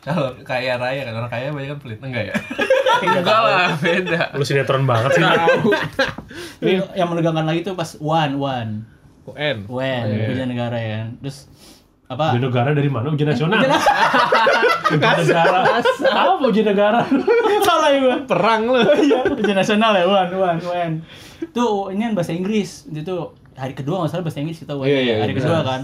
[0.00, 1.98] Kalau kaya raya kan orang kaya banyak kan pelit.
[2.00, 2.34] Enggak ya?
[3.04, 4.20] Enggak lah, beda.
[4.32, 5.22] Lu sinetron banget sih.
[5.22, 8.70] Tapi yang menegangkan lagi tuh pas one one
[9.28, 9.68] UN.
[9.68, 10.26] when Iya.
[10.32, 11.04] ujian negara ya.
[11.04, 11.46] Kan terus
[12.10, 13.06] apa Ujian negara dari mana?
[13.08, 13.62] Ujian nasional.
[13.62, 15.58] Ujian negara.
[16.10, 17.00] Apa ujian negara?
[17.68, 18.82] salah ya gue Perang lu.
[19.06, 20.92] Iya, ujian nasional ya, Wan, Wan, Wan.
[21.48, 22.86] Tuh, ini kan bahasa Inggris.
[22.86, 23.14] Itu
[23.54, 24.84] hari kedua nggak salah bahasa Inggris kita Wan.
[24.84, 25.38] Iya, iya, hari iya.
[25.38, 25.80] kedua kan.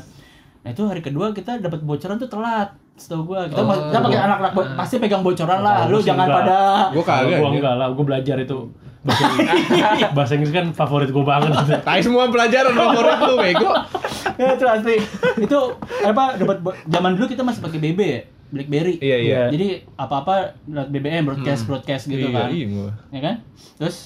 [0.60, 2.74] Nah, itu hari kedua kita dapat bocoran tuh telat.
[2.96, 3.70] Setahu gua, kita, Oh.
[3.70, 5.84] kita pakai anak-anak bo- pasti pegang bocoran lah.
[5.84, 6.42] Oh, Lu jangan enggak.
[6.42, 6.58] pada
[6.90, 7.38] Gua kagak.
[7.38, 8.58] Gua enggak lah, gua belajar itu.
[9.06, 9.64] Bahasa Inggris,
[10.10, 11.54] bahasa Inggris kan favorit gua banget.
[11.80, 13.70] Tai semua pelajaran favorit lu bego.
[14.40, 14.96] ya, itu asli.
[15.38, 15.58] Itu
[16.02, 18.94] apa dapat zaman dulu kita masih pakai BB ya, BlackBerry.
[18.98, 19.16] Iya, iya.
[19.22, 19.42] Iya.
[19.48, 20.34] Jadi apa-apa
[20.66, 22.48] lewat BBM broadcast broadcast gitu Iya, kan.
[22.50, 22.90] iya gua.
[23.08, 23.34] ya kan?
[23.78, 23.96] Terus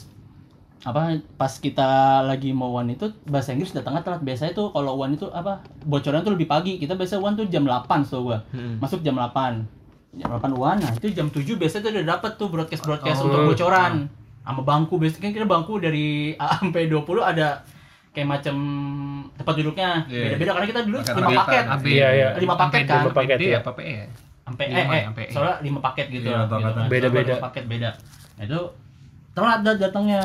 [0.80, 1.88] apa pas kita
[2.23, 6.21] lagi mau one itu bahasa Inggris datangnya telat biasanya tuh kalau one itu apa bocoran
[6.21, 8.40] tuh lebih pagi kita biasa one tuh jam 8 setahu gua
[8.80, 9.61] masuk jam 8
[10.16, 13.45] jam 8 one nah itu jam 7 biasanya tuh udah dapat tuh broadcast broadcast untuk
[13.45, 14.09] bocoran
[14.40, 17.61] sama bangku biasanya kan kita bangku dari A sampai 20 ada
[18.11, 18.56] kayak macam
[19.38, 20.35] tempat duduknya Iya.
[20.35, 21.64] beda-beda karena kita dulu Angkatan lima paket.
[21.87, 22.28] Iya, iya.
[22.35, 23.59] lima paket kan Lima paket, ya.
[23.62, 24.06] apa PE ya?
[24.40, 25.30] sampai eh, eh sampai E.
[25.30, 26.87] soalnya lima paket gitu Iya, gitu kan.
[26.90, 27.06] Beda-beda.
[27.23, 27.90] Soalnya lima paket beda
[28.35, 28.61] nah, itu
[29.30, 30.23] telat dah datangnya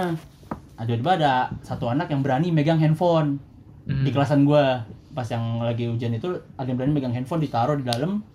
[0.75, 3.37] ada tiba ada satu anak yang berani megang handphone
[3.85, 4.81] di kelasan gua
[5.13, 8.25] pas yang lagi ujian itu ada yang berani megang handphone ditaruh di dalam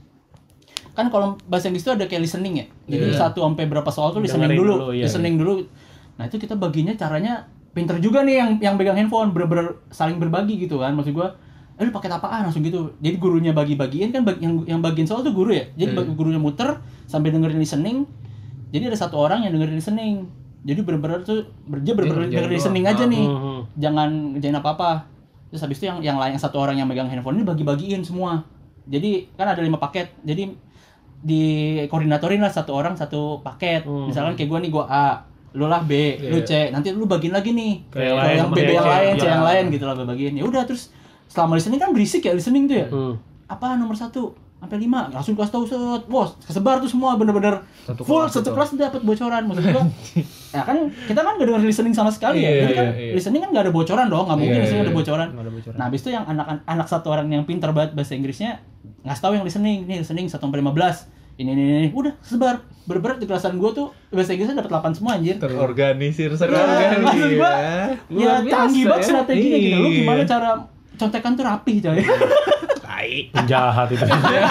[1.01, 2.67] kan kalau bahasa Inggris itu ada kayak listening ya.
[2.87, 5.55] Jadi satu sampai berapa soal tuh listening Dengerin dulu, dulu, iya, listening dulu.
[6.15, 7.33] Nah itu kita baginya caranya
[7.71, 10.93] pinter juga nih yang yang pegang handphone bener-bener saling berbagi gitu kan.
[10.93, 11.33] Maksud gua
[11.75, 12.45] eh lu pakai apaan?
[12.45, 12.93] Langsung gitu.
[12.99, 15.65] Jadi gurunya bagi-bagiin kan bagi- yang yang bagiin soal tuh guru ya.
[15.73, 18.05] Jadi bagi- gurunya muter sampai dengerin listening.
[18.69, 20.29] Jadi ada satu orang yang dengerin listening.
[20.61, 23.25] Jadi bener-bener tuh ber- dia bener-bener Dia dengerin listening aja nih.
[23.25, 23.61] Mhm.
[23.77, 24.91] jangan ngerjain apa-apa.
[25.49, 28.45] Terus habis itu yang yang lain satu orang yang megang handphone ini bagi-bagiin semua.
[28.85, 30.13] Jadi kan ada lima paket.
[30.21, 30.53] Jadi
[31.21, 31.43] di
[31.87, 33.85] koordinatorin lah satu orang satu paket.
[33.85, 34.09] Hmm.
[34.09, 35.07] misalkan kayak gua nih gua A
[35.53, 35.93] lu lah B
[36.31, 36.71] lu C.
[36.71, 37.91] Nanti lu bagiin lagi nih.
[37.91, 39.31] Ke yang Kalau lain, yang B yang lain C Ya.
[39.35, 40.35] yang lain gitu lah bagiin.
[40.35, 40.95] Ya udah terus
[41.27, 42.89] selama listening kan berisik ya listening tuh ya.
[42.89, 43.15] Hmm.
[43.47, 48.03] apa nomor satu sampai lima langsung kelas tahu set bos kesebar tuh semua bener-bener Satu
[48.03, 48.55] full kelas satu itu.
[48.55, 49.85] kelas dapat bocoran maksud gua
[50.55, 53.13] ya kan kita kan gak denger listening sama sekali ya Iya, jadi kan iya, iya.
[53.15, 54.87] listening kan gak ada bocoran dong nggak mungkin Iya, listening iya.
[54.87, 55.75] ada bocoran Nggak ada bocoran.
[55.75, 58.61] nah habis itu yang anak anak satu orang yang pintar banget bahasa Inggrisnya
[59.01, 62.61] ngasih tahu yang listening nih listening satu sampai lima belas ini ini ini udah sebar
[62.83, 67.49] berberat di kelasan gua tuh bahasa Inggrisnya dapat 8 semua anjir Terorganisir Nah, maksud gua,
[67.49, 67.73] ya.
[67.89, 69.09] ya Luar canggih banget ya.
[69.09, 69.99] strateginya gitu lu Iya.
[69.99, 70.51] gimana cara
[70.95, 71.97] contekan tuh rapih coy
[73.31, 74.05] Penjahat itu.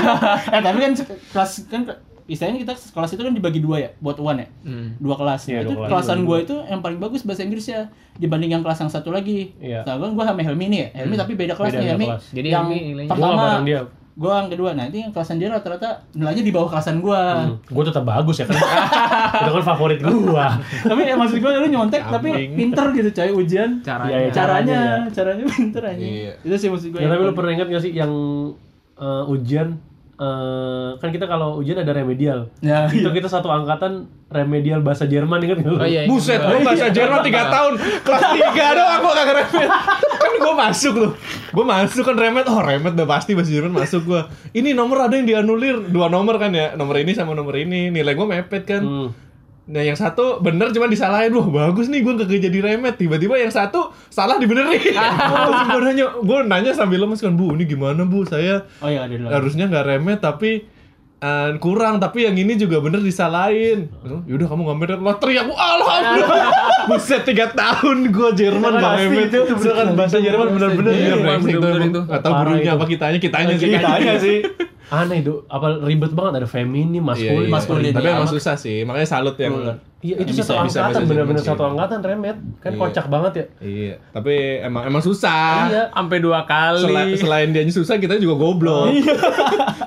[0.56, 0.92] eh tapi kan
[1.30, 1.82] kelas kan
[2.26, 4.94] istilahnya kita kelas itu kan dibagi dua ya buat one ya Hmm.
[4.96, 5.90] dua kelas Iya, Nah, itu dua kelas.
[5.92, 7.80] kelasan gue itu yang paling bagus bahasa Inggrisnya
[8.16, 9.82] dibanding yang kelas yang satu lagi Iya.
[9.82, 12.24] nah gue sama Helmi nih ya Helmi tapi beda kelas Beda, Helmi kelas.
[12.30, 13.82] Jadi yang Helmi pertama dia.
[14.20, 17.56] Gue yang kedua nah itu yang kelasan dia rata-rata nilainya di bawah kelasan gue Hmm.
[17.66, 18.60] Gue tetap bagus ya kan.
[19.40, 20.60] itu kan favorit gua.
[20.82, 24.12] tapi ya maksud gue lu nyontek tapi pinter gitu coy ujian Caranya.
[24.12, 24.30] Iya, iya.
[24.30, 26.34] caranya Caranya, caranya pinter aja Iya.
[26.42, 28.12] itu sih maksud gue Ya tapi lu pernah ingat gak sih yang
[28.94, 29.80] eh, ujian
[30.14, 32.52] eh, kan kita kalau ujian ada remedial.
[32.60, 35.80] ya Itu kita satu angkatan remedial bahasa Jerman ingat nggak lu?
[35.80, 36.04] Oh iya.
[36.04, 36.10] iya.
[36.12, 39.70] Buset, gue bahasa Jerman 3 tahun Kelas 3 doang aku gak remet
[40.12, 41.12] Kan gue masuk tuh
[41.54, 42.48] Gue masuk kan remet.
[42.48, 44.22] Oh remet udah pasti bahasa Jerman masuk gue
[44.56, 45.92] Ini nomor ada yang dianulir.
[45.92, 46.74] Dua nomor kan ya.
[46.80, 47.92] Nomor ini sama nomor ini.
[47.92, 48.82] Nilai gue mepet kan.
[48.82, 49.10] Hmm.
[49.70, 51.30] Nah yang satu bener cuma disalahin.
[51.36, 52.98] Wah bagus nih gue kagak jadi remet.
[52.98, 54.82] Tiba-tiba yang satu salah dibenerin.
[55.70, 56.06] Gue nanya.
[56.18, 58.26] Gue nanya sambil lemes kan Bu ini gimana bu?
[58.26, 60.66] Saya oh iya harusnya nggak remet tapi
[61.20, 63.92] eh, kurang tapi yang ini juga bener disalahin.
[64.26, 66.52] Yaudah kamu ngambil remet lo teriak "Wah, alhamdulillah.
[66.90, 71.06] Buset tiga tahun gue Jerman nggak Pasti remet itu, itu kan bahasa Jerman bener-bener Iya,
[71.06, 71.42] ya emang.
[71.44, 72.00] itu.
[72.02, 73.68] nggak tahu gurunya apa kitanya kitanya sih.
[73.70, 74.38] Kitanya sih.
[74.90, 77.54] Aneh itu, apa ribet banget ada feminim, Iya, maskulin, iya.
[77.54, 78.16] Maskulin, tapi iya.
[78.18, 78.82] emang susah sih.
[78.82, 79.54] Makanya salut yang
[80.00, 82.38] Iya, itu Bisa- satu bisa angkatan, bener-bener satu angkatan remet.
[82.58, 82.80] Kan Iya.
[82.80, 83.46] kocak banget ya.
[83.60, 85.84] iya tapi emang emang susah Iya.
[85.90, 86.80] Sampai dua kali.
[86.82, 88.96] Sela- selain dia susah kita juga goblok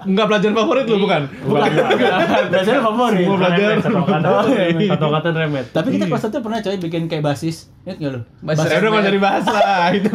[0.05, 2.42] nggak pelajaran favorit lo bukan Bukan, bukan.
[2.53, 3.68] biasanya favorit Semua belajar.
[3.70, 4.22] Remet, Satu angkatan,
[4.92, 5.64] satu angkatan remet.
[5.70, 9.05] tapi kita kelas satu pernah coy bikin kayak basis ingat nggak lu Basis udah nggak
[9.07, 10.11] jadi bahas lah itu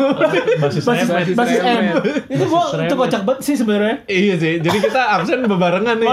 [0.58, 1.34] Basis basis remet.
[1.34, 1.96] basis M remet.
[2.28, 6.08] itu gua itu kocak banget sih sebenarnya Iya sih, jadi kita absen bebarengan nih.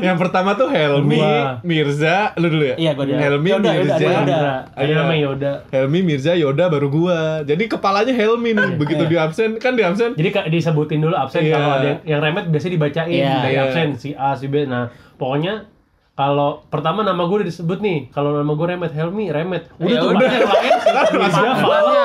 [0.00, 1.20] Yang pertama tuh Helmi.
[1.62, 2.76] Mirza, lu dulu ya?
[2.76, 3.18] Iya, gua dulu.
[3.24, 3.94] Helmi, Yoda, Yoda, Mirza.
[3.96, 4.52] ada Yoda.
[4.70, 4.96] Ada Iya.
[4.96, 5.52] namanya Yoda.
[5.70, 7.18] Helmi, Mirza, Yoda baru gua.
[7.42, 8.70] Jadi kepalanya Helmi nih.
[8.74, 9.10] Begitu Iya.
[9.10, 10.12] di absen kan di absen.
[10.12, 11.54] Jadi kak disebutin dulu absen Iya.
[11.54, 13.34] kalau ada yang, yang remet biasanya dibacain Iya.
[13.40, 13.64] dari Iya.
[13.64, 14.64] absen si A si B.
[14.64, 15.66] Nah pokoknya
[16.12, 19.66] kalau pertama nama gue udah disebut nih, kalau nama gue remet Helmi remet.
[19.76, 20.18] Udah Ya tuh udah.
[20.20, 21.58] bahkan yang lain langsung siapa?
[21.60, 22.04] Awalnya.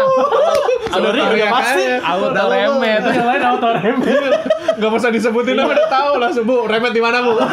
[0.90, 3.02] Sudah teriak pasti auto remet.
[3.06, 4.34] Yang lain auto remet.
[4.76, 6.66] Gak usah disebutin apa udah tahu langsung bu.
[6.66, 7.38] Remet di mana bu?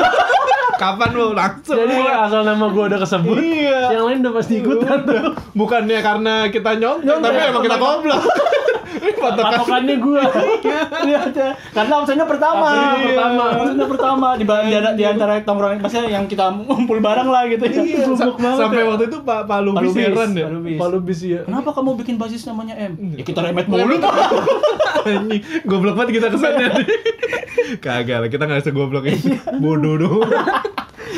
[0.77, 1.25] Kapan bu?
[1.33, 1.77] Langsung.
[1.77, 3.81] Jadi asal nama gue udah kesebut, Iya.
[3.93, 5.23] yang lain udah pasti ikutan tuh.
[5.53, 8.23] Bukannya karena kita nyontek, tapi emang kita goblok.
[8.99, 10.23] Patokannya gue.
[11.03, 11.21] Iya,
[11.71, 13.45] karena absennya pertama Absennya pertama.
[13.51, 17.63] absennya pertama di, ba- di, di antara tongkrongan maksudnya yang kita ngumpul bareng lah gitu
[17.63, 20.47] ya Iya, sa- sampai waktu itu Pak Pak Lubis heran ya.
[20.47, 20.77] Palubis.
[20.77, 21.41] Palu bis ya.
[21.43, 22.93] Kenapa kamu bikin basis namanya M?
[23.15, 23.97] Ya kita remet mulu.
[25.03, 26.69] Anjing, goblok banget kita kesannya.
[27.85, 29.39] Kagak lah, kita nggak segoblok ini.
[29.57, 30.31] Bodoh doang.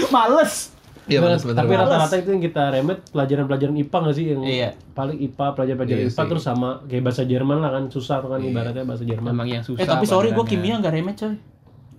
[0.09, 0.73] Males.
[1.09, 4.69] Iya, bener, bener, tapi rata-rata itu yang kita remet pelajaran-pelajaran IPA nggak sih yang Iya.
[4.93, 6.29] paling IPA pelajaran-pelajaran Iya IPA sih.
[6.29, 9.31] terus sama kayak bahasa Jerman lah kan susah tuh kan ibaratnya bahasa Jerman.
[9.31, 9.81] Memang yang susah.
[9.81, 11.35] Eh tapi sorry gue kimia nggak remet coy.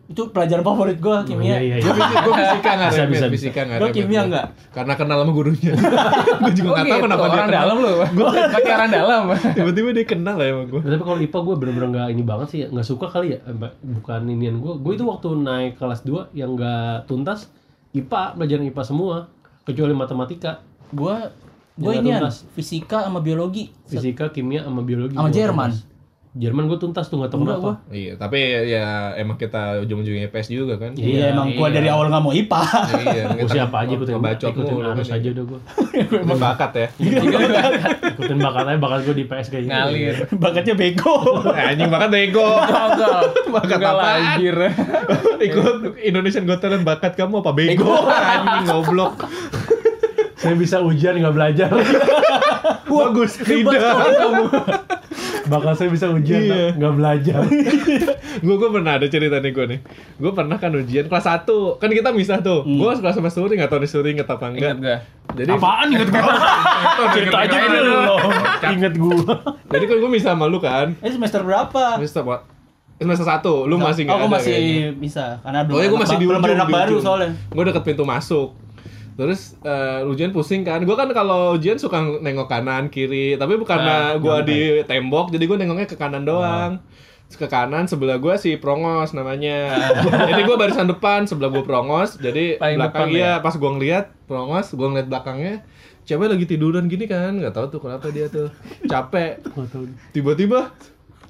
[0.09, 1.61] Itu pelajaran favorit gue Oh, kimia.
[1.61, 2.17] iya, iya, Gue iya.
[2.19, 3.35] gue fisika nggak Bisa, remet, bisa, bisa.
[3.45, 4.45] fisika nggak remet kimia nggak?
[4.71, 5.73] Karena kenal sama gurunya.
[6.41, 7.59] gue juga Oh nggak tahu gitu, kenapa dia orang kenal.
[7.61, 7.91] dalam lu.
[8.57, 9.21] Pakai orang dalam.
[9.51, 10.81] Tiba-tiba dia kenal ya sama gue.
[10.83, 13.39] Tapi kalau IPA gue bener-bener nggak ini banget sih, nggak suka kali ya.
[13.79, 14.73] Bukan inian gue.
[14.75, 17.53] Gue itu waktu naik kelas 2 yang nggak tuntas
[17.95, 19.15] IPA, pelajaran IPA semua,
[19.65, 21.15] kecuali matematika, Gue
[21.79, 22.11] gue ini
[22.57, 25.15] fisika sama biologi fisika, kimia, sama biologi.
[25.15, 25.71] sama Jerman.
[25.71, 25.88] tuntas.
[26.37, 27.73] Jerman gue tuntas tuh nggak tahu Enggak, kenapa.
[27.89, 28.37] Iya, tapi
[28.69, 30.93] ya emang kita ujung-ujungnya PS juga kan.
[30.93, 31.73] Iya, emang gue iya.
[31.73, 32.61] dari awal nggak mau IPA.
[33.01, 35.59] Iya, Gue siapa aja ikutin, bacot ikutin mulu arus aja udah gue.
[36.21, 36.87] Emang bakat ya.
[38.13, 39.73] Ikutin bakat aja, bakat gue di PS kayak gitu.
[39.73, 40.15] Ngalir.
[40.37, 41.17] Bakatnya bego.
[41.59, 42.45] Eh, Anjing bakat bego.
[43.49, 44.37] Bakat apaan?
[44.37, 44.57] anjir.
[45.49, 48.05] Ikut Indonesian Got Talent bakat kamu apa bego?
[48.05, 49.25] Anjing goblok.
[50.37, 51.73] Saya bisa ujian nggak belajar.
[52.85, 53.33] Bagus.
[53.41, 53.81] Tidak.
[55.49, 56.63] Bakat saya bisa ujian Iya.
[56.73, 57.41] nggak belajar.
[58.39, 59.79] gue gue pernah ada cerita nih gue nih
[60.15, 63.67] gue pernah kan ujian kelas 1 kan kita misah tuh gue kelas sama Suri nggak
[63.67, 64.97] tahu nih Suri inget apa enggak Ingat gua.
[65.33, 66.21] jadi Apaan inget gue?
[67.15, 68.15] Cerita aja dulu.
[68.69, 69.17] Inget gue.
[69.67, 71.97] jadi kan gue misah sama lu kan Ini semester berapa?
[71.97, 72.37] semester apa
[72.95, 74.87] semester satu lu masih nggak Oh, gue ada masih kayaknya.
[74.93, 77.29] bisa karena belum Pokoknya gue anak masih di belum ada anak baru soalnya.
[77.49, 78.47] Gue deket pintu masuk.
[79.19, 80.79] Terus eh, ujian pusing kan.
[80.87, 85.43] Gue kan kalau ujian suka nengok kanan kiri, tapi bukan karena gue di tembok, jadi
[85.43, 86.79] gue nengoknya ke kanan doang.
[87.27, 89.75] Terus ke kanan sebelah gue si Prongos namanya.
[90.31, 92.15] jadi gue barisan depan, sebelah gue Prongos.
[92.15, 95.67] Jadi Paling belakang depan iya pas gue ngeliat Prongos, gue ngeliat belakangnya
[96.07, 98.47] cewek lagi tiduran gini kan, nggak tahu tuh kenapa dia tuh
[98.87, 99.43] capek.
[100.15, 100.71] Tiba-tiba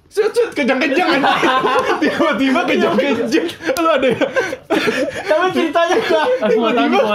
[0.09, 1.37] Set, set, kejang-kejang anjing.
[2.01, 3.45] Tiba-tiba kejang-kejang.
[3.77, 4.25] Lu ada ya?
[5.29, 6.25] Tapi ceritanya enggak.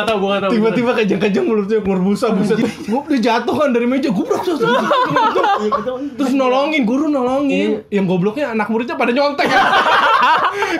[0.06, 0.50] Tahu.
[0.54, 4.60] tiba-tiba kejang-kejang mulutnya keluar busa buset gue dia jatuh kan dari meja gubrak terus
[6.16, 9.48] terus nolongin guru nolongin yang gobloknya anak muridnya pada nyontek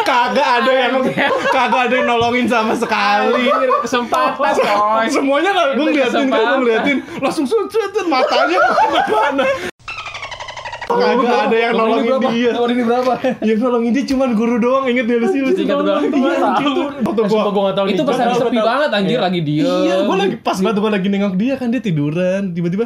[0.09, 0.93] kagak ada yang
[1.51, 3.51] kagak ada yang nolongin sama sekali
[3.85, 4.55] Kesempatan,
[5.13, 7.69] semuanya gue ngeliatin kan gue ngeliatin langsung sut,
[8.09, 9.45] matanya ke mana
[10.87, 13.13] kagak ada yang nolongin dia Nomor ini berapa?
[13.49, 16.03] yang nolongin dia cuman guru doang inget dia di sini Ingat doang.
[16.05, 16.81] iya gitu
[17.25, 18.49] gua gue nggak tahu Itu pas Gua habis tahu.
[18.49, 19.65] sepi banget anjir lagi diem.
[19.65, 22.85] Iya, gue lagi pas banget gue lagi nengok dia kan dia tiduran, tiba-tiba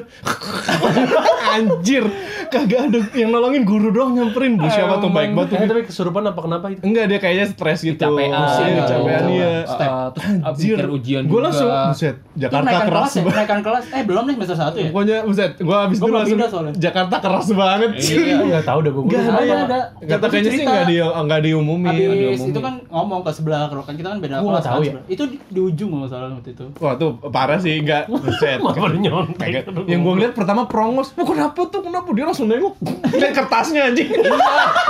[1.51, 2.05] anjir,
[2.49, 5.57] kagak ada yang nolongin guru doang nyamperin bu siapa tuh baik banget tuh.
[5.57, 6.81] Eh, tapi kesurupan apa kenapa itu?
[6.83, 7.97] Enggak dia kayaknya stres gitu.
[7.99, 8.31] Kecapean.
[8.31, 9.53] Iya, kecapean iya.
[9.65, 11.41] Uh, terus Anjir, ujian juga.
[11.43, 13.21] langsung buset, Itu Jakarta keras kelas ya?
[13.21, 13.39] banget.
[13.39, 13.85] Naikkan kelas.
[13.89, 14.89] Eh, belum nih semester 1 ya?
[14.89, 16.65] Pokoknya buset, Gua itu belum langsung.
[16.77, 17.88] Jakarta keras banget.
[17.95, 19.03] Iya, nggak tahu dah gue.
[19.05, 19.55] Nggak Ada, ada.
[19.65, 19.79] ada.
[19.99, 20.71] Kata kayaknya sih Cerita.
[20.73, 21.89] nggak di nggak diumumin.
[21.89, 22.49] Habis diumumin.
[22.51, 24.91] itu kan ngomong ke sebelah kan kita kan beda kelas tahu kan ya.
[24.93, 25.05] sebelah.
[25.09, 26.65] Itu di, di ujung nggak salah waktu itu.
[26.79, 28.59] Wah tuh parah sih, enggak buset.
[28.67, 29.49] Pada nyontek.
[29.89, 32.75] Yang gue lihat pertama prongos, oh, kenapa tuh kenapa dia langsung nengok
[33.21, 34.09] lihat kertasnya anjing.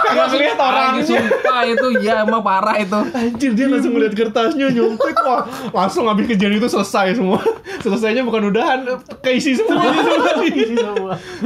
[0.08, 1.20] Kagak ngeliat orangnya.
[1.68, 2.98] Itu ya emang parah itu.
[3.12, 5.42] Anjir dia langsung ngeliat kertasnya nyontek wah
[5.74, 7.40] langsung habis kejadian itu selesai semua.
[7.78, 8.84] Selesainya bukan udahan,
[9.22, 9.86] keisi semua.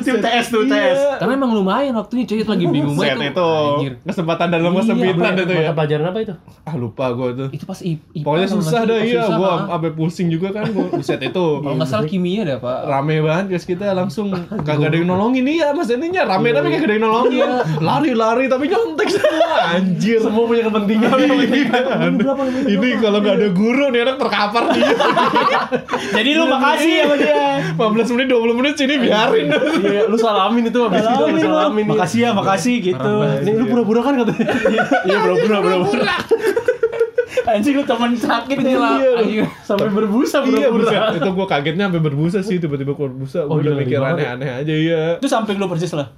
[0.01, 1.21] Tim TS tuh, TS.
[1.21, 3.93] Karena emang lumayan waktunya cuy itu lagi bingung Set banget itu Anjir.
[4.03, 5.61] kesempatan dalam Iya, kesempitan itu ya.
[5.61, 6.35] Mata pelajaran apa itu?
[6.63, 7.49] Ah lupa gue tuh.
[7.51, 11.47] Itu pas IPA Pokoknya susah dah iya, gue sampai pusing juga kan gue buset itu.
[11.59, 12.79] Kalau nggak salah kimia deh pak.
[12.85, 14.31] Rame banget guys kita langsung
[14.67, 18.65] kagak ada yang nolongin iya mas ininya rame tapi kagak ada yang nolongin lari-lari tapi
[18.67, 21.11] nyontek semua anjir Semua punya kepentingan.
[21.43, 21.83] Iya.
[22.69, 24.95] ini kalau nggak ada guru nih anak terkapar dia
[26.15, 27.43] Jadi lu makasih sama dia.
[27.73, 29.49] 15 menit 20 menit sini biarin
[29.81, 31.81] Iya, lu salamin itu habis itu lu salamin.
[31.81, 31.91] iya.
[31.91, 33.13] Makasih ya, makasih gitu.
[33.39, 34.47] Ini lu pura-pura kan katanya.
[35.03, 36.15] Iya, pura-pura, pura-pura.
[37.45, 38.97] Anjing lu temen sakit nih lah.
[39.19, 39.45] Iya.
[39.63, 41.01] Sampai berbusa iya pura-pura.
[41.13, 44.15] itu gua kagetnya sampai berbusa sih tiba-tiba keluar busa Oh, gua udah mikir gimana?
[44.15, 46.09] aneh-aneh aja iya Itu samping lu persis lah.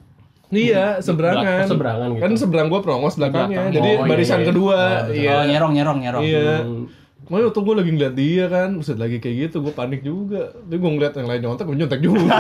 [0.49, 2.21] iya seberangan seberangan gitu.
[2.21, 3.75] kan seberang gua prongos belakangnya Belakang.
[3.75, 4.47] jadi Oh, iya, barisan iya.
[4.47, 6.23] kedua Oh, iya Oh, nyerong, nyerong, nyerong.
[6.23, 6.85] iya Hmm.
[7.25, 10.53] Makanya waktu gue lagi ngeliat dia kan, buset lagi kayak gitu, gue panik juga.
[10.55, 12.21] Tapi gue ngeliat yang lain nyontek, gue nyontek juga.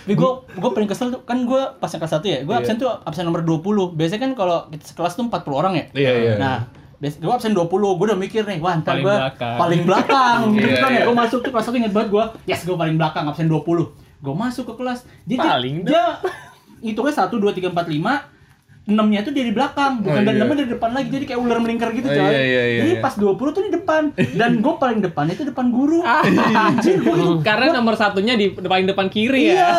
[0.00, 2.60] Tapi gue gue paling kesel tuh kan gue pas yang kelas 1 ya, gue Iya.
[2.60, 3.60] absen tuh absen nomor 20.
[3.92, 5.84] Biasanya kan kalau kita sekelas tuh 40 orang ya.
[5.92, 6.34] Iya, iya.
[6.36, 6.56] Nah,
[7.00, 9.56] gue absen 20, gue udah mikir nih, wah ntar Paling gue belakang.
[9.56, 10.38] paling belakang.
[10.56, 11.04] gitu Iya, kan ya, iya.
[11.06, 13.62] gue masuk tuh kelas 1 inget banget gue, yes gue paling belakang absen 20.
[14.20, 16.04] Gue masuk ke kelas, dia, dia- Paling dia,
[16.80, 18.39] hitungnya 1, 2, 3, 4, 5,
[18.90, 20.44] 6 nya tuh dari belakang, bukan Oh, dari iya.
[20.44, 22.20] 6 dari depan lagi, jadi kayak ular melingkar gitu Oh, coy.
[22.20, 23.00] iya, iya, iya, jadi iya.
[23.00, 24.02] pas 20 tuh di depan,
[24.38, 26.02] dan gue paling depannya itu depan guru.
[26.02, 27.34] Anjir, gue gitu.
[27.48, 29.54] Karena nomor satunya di paling depan kiri Iya.
[29.56, 29.70] ya.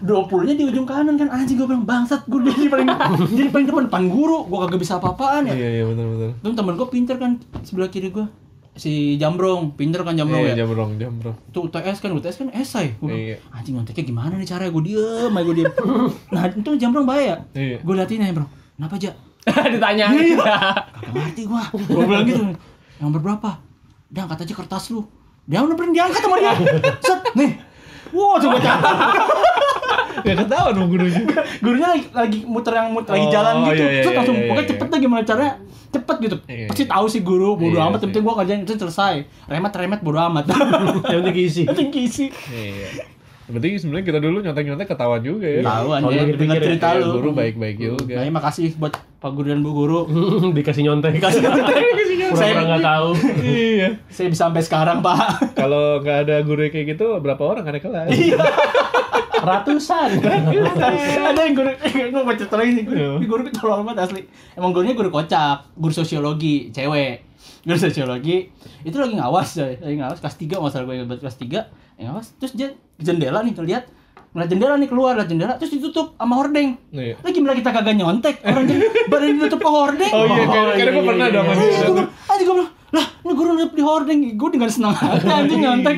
[0.00, 2.88] 20-nya di ujung kanan kan anjing gue bilang bangsat gue jadi paling
[3.28, 5.54] jadi paling depan depan guru gue kagak bisa apa-apaan ya.
[5.54, 6.30] Iya, iya, bener-bener.
[6.38, 8.26] Tuh temen gue pinter kan sebelah kiri gue
[8.74, 10.66] si Jambrong pinter kan Jambrong Iya, ya.
[10.66, 11.36] jambrong, jambrong.
[11.50, 12.94] Tuh UTS kan UTS kan esai.
[12.98, 13.38] Gua Iya.
[13.50, 15.72] Anjing nyonteknya gimana nih caranya gue diem, aja gue diem.
[16.34, 17.38] nah itu Jambrong bahaya.
[17.54, 17.78] Iya.
[17.80, 18.46] Gue liatin aja bro.
[18.74, 19.10] Kenapa aja?
[19.74, 20.06] Ditanya.
[20.10, 21.62] Kagak ngerti gua.
[21.70, 22.42] Gua bilang gitu.
[22.98, 23.50] Nomor berapa?
[24.10, 25.02] Dia angkat aja kertas lu.
[25.44, 26.52] Dia udah pernah diangkat sama dia.
[27.06, 27.50] Set, nih.
[28.14, 28.96] Wow, coba catat.
[30.24, 31.20] Ya ketahuan dong gurunya.
[31.60, 33.84] Gurunya lagi, lagi muter yang muter lagi Oh, jalan gitu.
[33.84, 34.70] iya, iya, Set, iya, langsung iya, pokoknya iya.
[34.72, 35.54] cepet deh gimana caranya.
[35.92, 36.36] Cepet gitu.
[36.48, 36.66] Iya.
[36.70, 39.14] Pasti tahu sih guru, bodo Iya amat, penting gua kerjain itu selesai.
[39.52, 40.48] Remet-remet bodo amat.
[41.12, 41.62] Yang penting keisi.
[41.68, 42.26] Yang penting.
[42.48, 42.88] Iya.
[43.44, 45.60] Penting sebenarnya kita dulu nyontek-nyontek ketahuan juga ya.
[45.60, 47.08] Tahu Kalau anjir, dengar ya, cerita Iya, lu.
[47.14, 48.14] guru baik-baik juga.
[48.16, 50.00] Nah, makasih buat Pak Guru dan Bu Guru.
[50.56, 51.12] Dikasih nyontek.
[51.14, 51.64] Dikasih nyontek.
[52.24, 53.08] Pura-pura Saya, nggak tahu.
[53.38, 53.88] Iya.
[54.08, 55.52] saya bisa sampai sekarang, Pak.
[55.54, 58.08] Kalau nggak ada guru kayak gitu, berapa orang ada kelas?
[59.36, 60.24] Ratusan.
[60.24, 61.68] ada yang guru
[62.14, 63.10] gue mau cerita lagi guru, Iya.
[63.18, 64.20] ini guru tolol banget asli
[64.54, 67.20] emang gurunya guru kocak guru sosiologi cewek
[67.60, 68.48] guru sosiologi
[68.80, 71.60] itu lagi ngawas coy lagi ngawas kelas 3 masalah gue kelas 3
[71.96, 73.84] ngawas terus dia ke jendela nih tuh lihat
[74.30, 77.14] ngeliat jendela nih keluar lihat jendela terus ditutup sama hordeng Iya.
[77.22, 80.84] lagi gimana kita kagak nyontek orang jadi badan ditutup ke hordeng Oh iya, karena iya,
[80.90, 81.46] gue iya, pernah iya, dong.
[81.46, 81.78] iya.
[81.80, 85.26] gue bilang, aja gue bilang, lah ini guru udah di hordeng, gue dengan senang hati
[85.26, 85.96] anjing nyontek.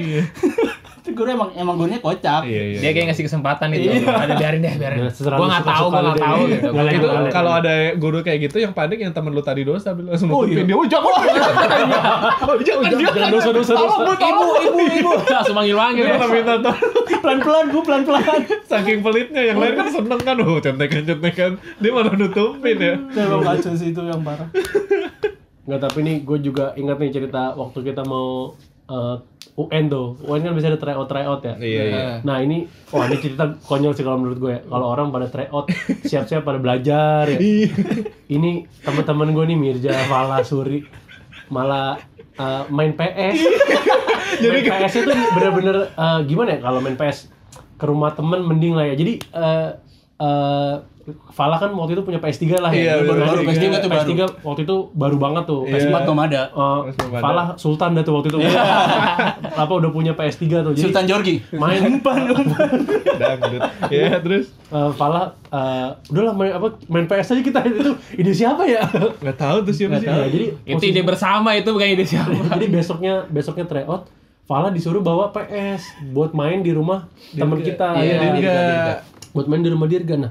[1.07, 1.07] Iya.
[1.07, 2.43] Itu guru emang emang gurunya kocak.
[2.43, 2.79] Iya, iya.
[2.83, 3.89] Dia kayak ngasih kesempatan itu.
[4.03, 4.99] Ada biarin deh, biarin.
[5.07, 6.67] Lu nggak tahu, gua lu nggak tahu gitu.
[6.69, 7.31] Nggak itu Boleh.
[7.31, 10.43] kalau ada guru kayak gitu yang panik yang temen lu tadi dosa bilang langsung Oh,
[10.43, 10.61] iya.
[10.61, 10.75] dia.
[10.75, 11.13] Oh, jangan.
[12.43, 12.91] Oh, jangan.
[12.91, 14.03] Jangan dosa-dosa dosa.
[14.17, 15.11] Ibu, ibu, ibu.
[15.33, 16.03] Langsung manggil-manggil.
[16.03, 16.81] Dia nggak minta tolong.
[17.23, 18.41] Pelan-pelan, gue pelan-pelan.
[18.65, 20.37] Saking pelitnya yang lain kan seneng kan.
[20.39, 21.51] Oh, contekan-contekan.
[21.79, 22.95] Dia malah nutupin ya.
[22.99, 24.49] Itu emang kacau sih itu yang parah.
[25.67, 28.55] Nggak, tapi nih gue juga ingat nih cerita waktu kita mau
[28.87, 29.17] eh,
[29.57, 30.21] UN tuh.
[30.29, 31.55] UN kan bisa ada tryout tryout ya.
[31.57, 32.05] Iya, iya.
[32.21, 34.61] Nah ini, wah ini cerita konyol sih kalau menurut gue ya.
[34.69, 35.73] Kalau orang pada tryout,
[36.05, 37.41] siap-siap pada belajar ya.
[37.41, 37.73] Iya.
[38.29, 40.85] Ini teman-teman gue nih Mirja, Fala, Suri,
[41.49, 41.97] malah
[42.37, 43.37] eh, main PS.
[44.45, 47.33] Jadi PS itu bener-bener eh, gimana ya kalau main PS
[47.81, 48.95] ke rumah temen mending lah ya.
[48.95, 49.69] Jadi eh
[50.21, 50.75] eh,
[51.29, 52.99] Fala kan waktu itu punya PS3 lah ya.
[52.99, 54.03] Iya, baru-baru, Nah, PS3 tuh baru.
[54.03, 55.61] PS3 waktu itu baru banget tuh.
[55.63, 55.73] Iya.
[55.79, 56.41] PS4 belum ada.
[56.45, 57.21] Eh, Mamada.
[57.21, 58.39] Falah Sultan dah tuh waktu itu.
[59.63, 60.73] Apa udah punya PS3 tuh.
[60.73, 61.35] Jadi Sultan Jorgi.
[61.53, 61.79] main
[63.17, 63.61] Dangdut.
[63.89, 68.63] Ya, terus eh, Falah eh, udahlah main apa main PS aja kita itu ide siapa
[68.65, 68.83] ya?
[69.17, 70.07] nggak tahu tuh siapa sih.
[70.07, 72.35] Nah, jadi Itu ide bersama itu bukan ide siapa.
[72.51, 74.11] jadi besoknya besoknya tryout
[74.43, 78.19] Fala disuruh bawa PS buat main di rumah teman kita Iya, ya.
[78.33, 78.57] Dirga.
[79.33, 80.15] buat main di rumah Dirga.
[80.17, 80.31] Nah,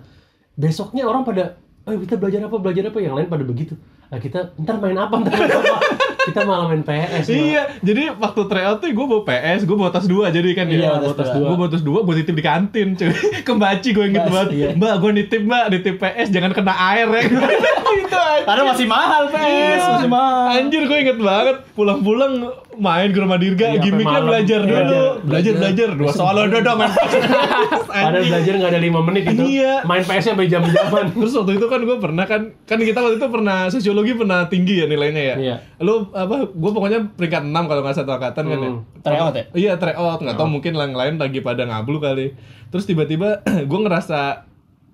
[0.55, 3.77] besoknya orang pada Ayo kita belajar apa, belajar apa, yang lain pada begitu.
[4.09, 5.77] Nah, kita ntar main apa, ntar main apa.
[6.33, 7.29] kita malah main PS.
[7.29, 7.37] malah.
[7.37, 10.81] Iya, jadi waktu tryout tuh gue bawa PS, gue bawa tas dua jadi kan Iya,
[10.81, 10.91] ya.
[10.97, 11.45] bawa tas dua.
[11.45, 13.13] Gue bawa tas dua, gue titip di kantin cuy.
[13.45, 14.49] Ke Baci gue inget Bas, banget.
[14.57, 14.69] iya.
[14.73, 17.21] Mbak, gue nitip mbak, nitip PS, jangan kena air ya.
[17.29, 18.17] gitu.
[18.49, 19.45] Karena masih mahal, PS.
[19.45, 19.77] Iya.
[20.01, 20.45] Masih mahal.
[20.57, 25.53] Anjir gue inget banget pulang-pulang main ke rumah Dirga, Iya, gimmicknya belajar Belajar, dulu, belajar
[25.55, 27.83] belajar dua soal udah dong main PS.
[27.89, 28.27] Anjing.
[28.27, 29.43] belajar nggak ada lima menit itu.
[29.43, 29.73] Iya.
[29.83, 31.05] Main PS-nya sampai jam-jaman.
[31.19, 34.81] Terus waktu itu kan gue pernah kan kan kita waktu itu pernah sosiologi pernah tinggi
[34.81, 35.35] ya nilainya ya.
[35.35, 35.55] Iya.
[35.79, 36.47] Lu apa?
[36.49, 38.69] Gue pokoknya peringkat 6 kalau nggak satu angkatan kan ya.
[38.71, 38.81] Hmm.
[39.01, 39.43] Tryout ya?
[39.53, 42.35] Iya tryout nggak tahu mungkin yang lain lagi pada ngablu kali.
[42.69, 44.45] Terus tiba-tiba gue ngerasa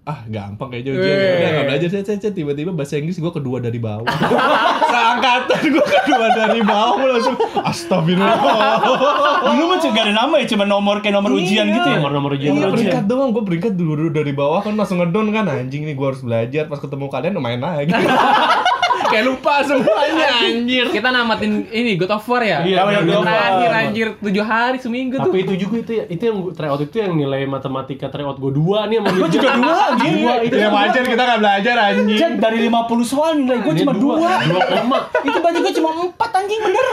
[0.02, 1.30] ah gampang kayaknya ujian ya.
[1.32, 4.10] udah nggak belajar saya saya tiba-tiba bahasa Inggris gue kedua dari bawah
[4.92, 8.82] seangkatan gue kedua dari bawah Gua langsung astagfirullah
[9.46, 11.76] Dulu mah juga ada nama ya, cuma nomor kayak nomor ujian Iya.
[11.76, 11.98] gitu ya.
[11.98, 12.50] Nomor-nomor ujian.
[12.50, 12.78] Iya Nomor ujian.
[12.82, 16.22] peringkat doang, gue peringkat dulu dari bawah kan langsung ngedon kan anjing nih gue harus
[16.22, 17.94] belajar pas ketemu kalian main lagi.
[19.12, 20.86] Kayak lupa semuanya anjir.
[20.88, 22.60] Kita namatin ini God of War ya.
[22.62, 23.28] Iya, Yang God of War.
[23.28, 25.28] terakhir anjir 7 hari seminggu tuh.
[25.28, 28.88] Tapi itu juga itu ya, itu yang tryout itu yang nilai matematika tryout gue dua
[28.88, 30.14] nih sama Gue juga dua, anjing.
[30.18, 32.18] Dua itu Ya wajar kita gak belajar anjing.
[32.18, 34.16] Cek dari 50 soal nilai gue cuma dua.
[34.42, 35.00] Dua koma.
[35.22, 36.86] Itu baju gue cuma empat anjing bener.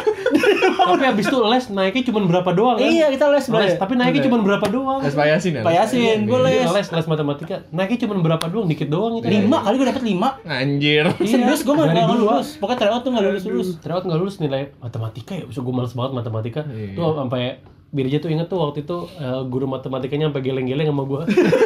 [0.79, 2.85] Tapi habis itu les naiknya cuma berapa doang kan?
[2.85, 3.73] Iya, kita les Les, les.
[3.77, 4.99] tapi naiknya cuma berapa doang?
[5.01, 5.63] Les payasin ya?
[5.63, 6.53] Pak Yasin, gue les.
[6.59, 7.57] Iya, les les matematika.
[7.71, 8.67] Naiknya cuma berapa doang?
[8.67, 9.27] Dikit doang itu.
[9.27, 10.29] Lima kali gue dapet lima.
[10.43, 11.05] Anjir.
[11.21, 12.39] Serius gue nggak Dua.
[12.39, 12.49] lulus.
[12.57, 13.69] Pokoknya tryout tuh nggak lulus lulus.
[13.79, 15.45] Tryout nggak lulus nilai matematika ya.
[15.45, 16.61] Bisa gue males banget matematika.
[16.65, 16.95] Iya.
[16.95, 17.43] Tuh sampai
[17.89, 21.23] Birja tuh inget tuh waktu itu eh, guru matematikanya sampai geleng-geleng sama gue.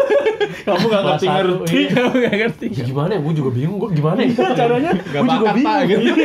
[0.66, 1.74] Kamu nggak ngerti ngerti.
[1.74, 2.02] iya.
[2.06, 2.66] Gak ngerti.
[2.70, 3.20] Ya gimana ya?
[3.22, 3.78] Gue juga bingung.
[3.82, 4.90] Gue gimana ya caranya?
[4.94, 6.02] Gak Gue juga bakat pak bingung.
[6.06, 6.24] gitu.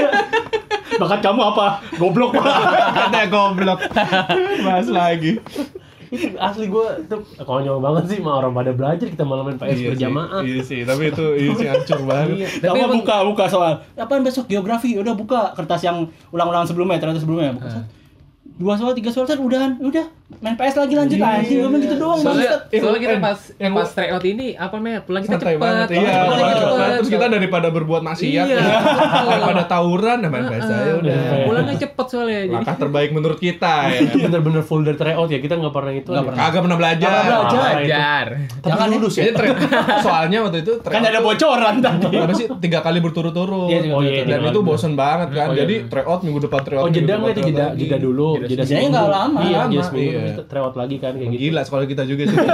[0.98, 1.66] Bakat kamu apa?
[1.98, 2.46] Goblok pak.
[2.98, 3.80] Katanya goblok.
[4.62, 5.42] Bahas lagi.
[6.38, 9.76] Asli gue tuh konyol banget sih sama orang pada belajar kita malah main PS Iya
[9.76, 10.42] sih, berjamaah.
[10.42, 12.28] Iya sih, tapi itu iya sih hancur banget.
[12.34, 12.48] Iya.
[12.64, 13.74] Tapi emang- buka buka soal.
[13.94, 14.96] Apaan besok geografi?
[14.96, 17.70] Udah buka kertas yang ulang-ulangan sebelumnya, ternyata sebelumnya buka.
[17.70, 17.86] set.
[18.58, 20.06] Dua soal, tiga soal, udahan, udah.
[20.30, 22.62] Main PS lagi lanjut anjing gue main gitu doang Soalnya, bangsat.
[22.68, 25.56] Eh, soalnya kita eh, pas yang pas tryout ini apa namanya pulang kita cepet.
[25.56, 26.60] banget iya Pulang pulang cepet.
[26.68, 26.92] cepet.
[26.94, 28.60] terus kita daripada berbuat maksiat Iya,
[29.24, 32.54] daripada tawuran ya main PS aja udah Pulangnya cepet soalnya jadi.
[32.54, 36.20] langkah terbaik menurut kita ya bener-bener full dari tryout ya kita nggak pernah itu Nggak
[36.20, 36.28] ya.
[36.28, 36.40] pernah.
[36.44, 38.26] kagak pernah belajar pernah belajar.
[38.62, 39.24] Jangan lulus ya
[40.06, 44.28] soalnya waktu itu kan ada bocoran tadi apa sih tiga kali berturut-turut Iya, Oh, iya,
[44.28, 45.64] dan itu bosen banget kan Oh, iya.
[45.64, 49.40] jadi tryout minggu depan tryout Oh jeda nggak itu jeda jeda dulu Jeda nggak lama.
[49.42, 49.64] iya
[50.18, 50.46] Seminggu iya.
[50.50, 51.42] kita lagi kan kayak gitu.
[51.46, 52.38] gila sekolah kita juga sih.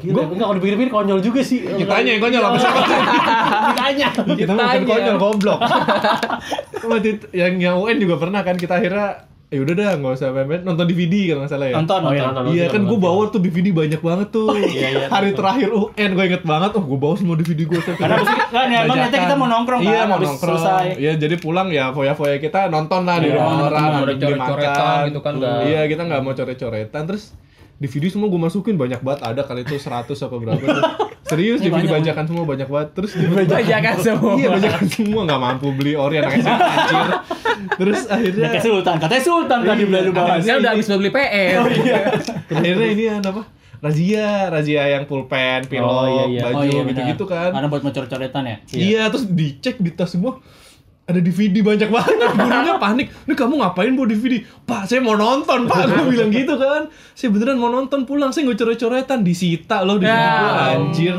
[0.00, 1.60] Gila enggak kalau dipikir-pikir konyol juga sih.
[1.66, 2.70] Kitanya yang konyol apa sih?
[3.74, 4.06] Kitanya
[4.38, 5.60] kita mah bukan konyol goblok.
[6.90, 10.62] Waktu yang yang UN juga pernah kan kita akhirnya ya udah dah nggak usah main-main
[10.62, 12.52] nonton DVD kalau nggak salah ya nonton Oh, iya, nonton nonton.
[12.52, 13.02] Iya kan gue nonton.
[13.04, 15.06] bawa tuh DVD banyak banget tuh iya, iya.
[15.08, 18.78] Hari terakhir UN gue inget banget Oh gue bawa semua DVD gue Karena kan, ya,
[18.80, 20.86] emang niatnya kita mau nongkrong Iya kan, mau abis nongkrong selesai.
[20.96, 24.70] Iya jadi pulang ya foya-foya kita nonton lah di Iya, rumah nonton orang beli coret-coretan
[24.70, 25.08] makan.
[25.10, 25.58] gitu kan, nggak.
[25.66, 27.24] Iya kita nggak mau coret-coretan Terus
[27.76, 30.84] DVD semua gue masukin banyak banget ada kali itu 100 apa berapa tuh
[31.30, 32.88] Serius Ini DVD banyak, bajakan semua banyak banget.
[32.92, 34.32] Terus di Bajakan semua.
[34.34, 35.20] Iya bajakan semua.
[35.24, 37.08] Nggak mampu beli ori anak SMA anjir.
[37.78, 38.96] Terus akhirnya kayak sultan.
[38.98, 41.58] Katanya sultan tadi Iya, belajar bahas Saya udah habis beli PS.
[42.58, 43.42] akhirnya ini apa?
[43.80, 46.40] Razia razia yang pulpen pilok Oh, iya, iya.
[46.44, 47.40] baju Oh, iya, gitu gitu benar.
[47.40, 47.50] kan.
[47.56, 48.56] Karena buat mencor-coretan ya?
[48.70, 49.02] Iya.
[49.08, 50.36] terus dicek di tas semua
[51.02, 52.16] ada DVD banyak banget.
[52.38, 53.10] Gurunya panik.
[53.24, 55.82] Ini kamu ngapain bawa DVD pak saya mau nonton pak.
[55.86, 56.86] Gue bilang gitu kan.
[57.12, 58.30] Saya beneran mau nonton pulang.
[58.30, 59.20] Saya nggak coret-coretan.
[59.20, 61.18] Disita loh di Ya anjir.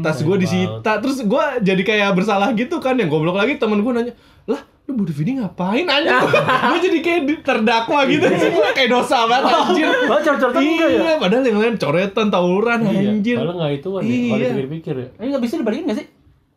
[0.00, 0.98] tas gue disita.
[0.98, 2.94] Terus gue jadi kayak bersalah gitu kan.
[2.94, 6.18] Yang goblok lagi temen gue nanya lah lu bawa DVD ngapain anjir
[6.66, 8.26] gue jadi kayak terdakwa gitu.
[8.50, 9.86] Gua kayak dosa banget anjir.
[9.86, 10.98] Oh, coret-coretan enggak ya?
[10.98, 13.38] iya padahal yang lain coretan tawuran anjir.
[13.38, 14.48] Kalau nggak itu kan ya, kalau Iya.
[14.50, 15.08] dipikir-pikir ya.
[15.14, 16.06] ini nggak bisa dibalikin nggak sih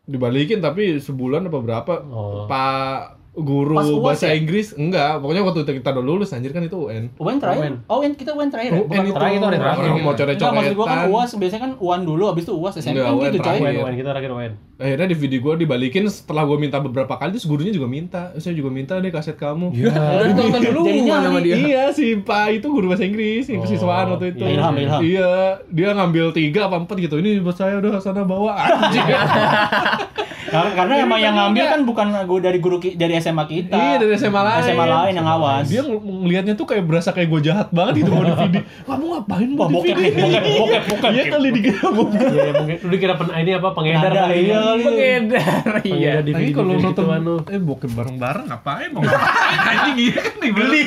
[0.04, 2.44] dibalikin tapi sebulan apa berapa Oh.
[2.46, 4.38] pak guru Pas UAS bahasa ya?
[4.38, 7.76] Inggris enggak pokoknya waktu kita udah lulus anjir kan itu UN UN terakhir UN.
[7.90, 8.78] oh UN kita UN terakhir ya?
[8.78, 9.82] UN itu terakhir itu hari terakhir.
[9.82, 12.94] orang mau Enggak, maksud gua kan UAS biasanya kan UAN dulu habis itu UAS SMP
[12.94, 13.64] Enggak, kan UN gitu coy terakhir.
[13.74, 13.82] UN.
[13.82, 14.52] UN kita terakhir UN.
[14.84, 18.52] Akhirnya di video gue dibalikin setelah gue minta beberapa kali terus gurunya juga minta saya
[18.52, 21.56] juga minta deh kaset kamu Udah ditonton dulu Jadinya sama dia.
[21.56, 25.00] iya si Pak itu guru bahasa Inggris yang kesiswaan waktu itu Iya, Ilham, Ilham.
[25.02, 25.32] iya
[25.66, 29.08] dia ngambil tiga apa empat gitu ini buat saya udah sana bawa anjir
[30.46, 33.96] karena, karena emang yang ngambil kan bukan gue dari guru ki- dari SMA kita Iya
[33.98, 34.62] dari SMA lain.
[34.62, 38.22] SMA lain yang awas Dia ngelihatnya tuh kayak berasa kayak gue jahat banget gitu mau
[38.22, 38.56] DVD.
[38.84, 40.14] Kamu ngapain mau Wah, bokep DVD?
[40.20, 41.12] bokep, bokep, bokep.
[41.12, 42.22] Iya kali dikira bokep.
[42.24, 44.62] Iya, mungkin lu dikira pen, ini apa pengedar kali iya.
[44.74, 44.86] Kali.
[44.90, 45.66] Pengedar.
[45.86, 46.14] Iya.
[46.26, 47.34] Tapi kalau gitu nonton anu.
[47.52, 48.90] eh bokep bareng-bareng ngapain?
[48.90, 49.58] Mau ngapain?
[49.72, 50.84] Anjing iya kan dibeli.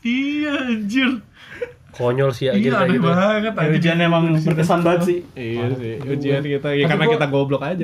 [0.00, 1.10] Iya anjir.
[1.98, 3.04] Konyol sih ya Iya aneh gitu.
[3.04, 7.14] banget Ya, ujian emang berkesan banget sih Iya sih, ujian kita ya Tapi karena gua-
[7.14, 7.82] kita goblok aja.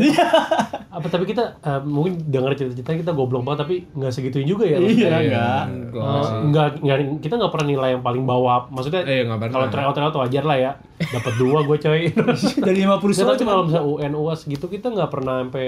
[0.88, 4.78] Apa tapi kita eh, mungkin dengar cerita-cerita kita goblok banget tapi nggak segituin juga ya.
[4.78, 5.18] iya maksudnya.
[5.18, 9.92] enggak Eh, nggak nggak kita nggak pernah nilai yang paling bawah maksudnya Eh, kalau tryout
[9.92, 12.00] tryout wajar lah ya dapat dua gue coy
[12.66, 15.66] dari 50 Nggak, soal cuma kalau misalnya UN UAS gitu kita nggak pernah sampai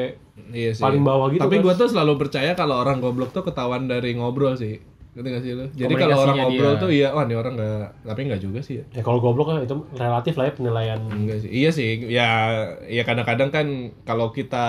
[0.49, 0.81] Iya sih.
[0.81, 1.63] paling bawah gitu Tapi kan.
[1.63, 4.79] gua tuh selalu percaya kalau orang goblok tuh ketahuan dari ngobrol sih.
[5.17, 5.65] Ngerti gak sih lu?
[5.73, 6.77] Jadi kalau orang ngobrol dia.
[6.79, 8.85] tuh iya, wah ini orang nggak, tapi nggak juga sih ya.
[8.91, 11.49] ya kalau goblok kan itu relatif lah ya penilaian Enggak sih.
[11.51, 11.89] Iya sih.
[12.07, 12.29] Ya
[12.85, 13.67] ya kadang-kadang kan
[14.03, 14.67] kalau kita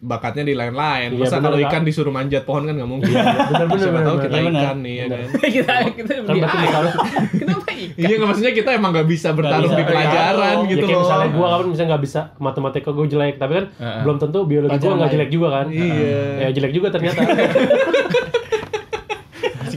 [0.00, 1.12] bakatnya di lain-lain.
[1.12, 3.12] Iya, Masa bener, kalau ikan disuruh manjat pohon kan nggak mungkin.
[3.12, 4.24] bener, Siapa bener, tahu bener.
[4.24, 4.62] kita Iya, bener.
[4.64, 5.20] ikan nih ya kan.
[5.60, 6.92] kita kita kan berarti misalnya
[7.38, 8.00] Kenapa ikan?
[8.00, 11.02] Iya maksudnya kita emang nggak bisa bertaruh bisa di pelajaran ya gitu kayak loh.
[11.02, 13.66] misalnya gue kan misalnya nggak bisa matematika gue jelek tapi kan
[14.00, 16.20] belum tentu biologi gue nggak jelek juga kan Iya.
[16.38, 17.20] ya jelek juga ternyata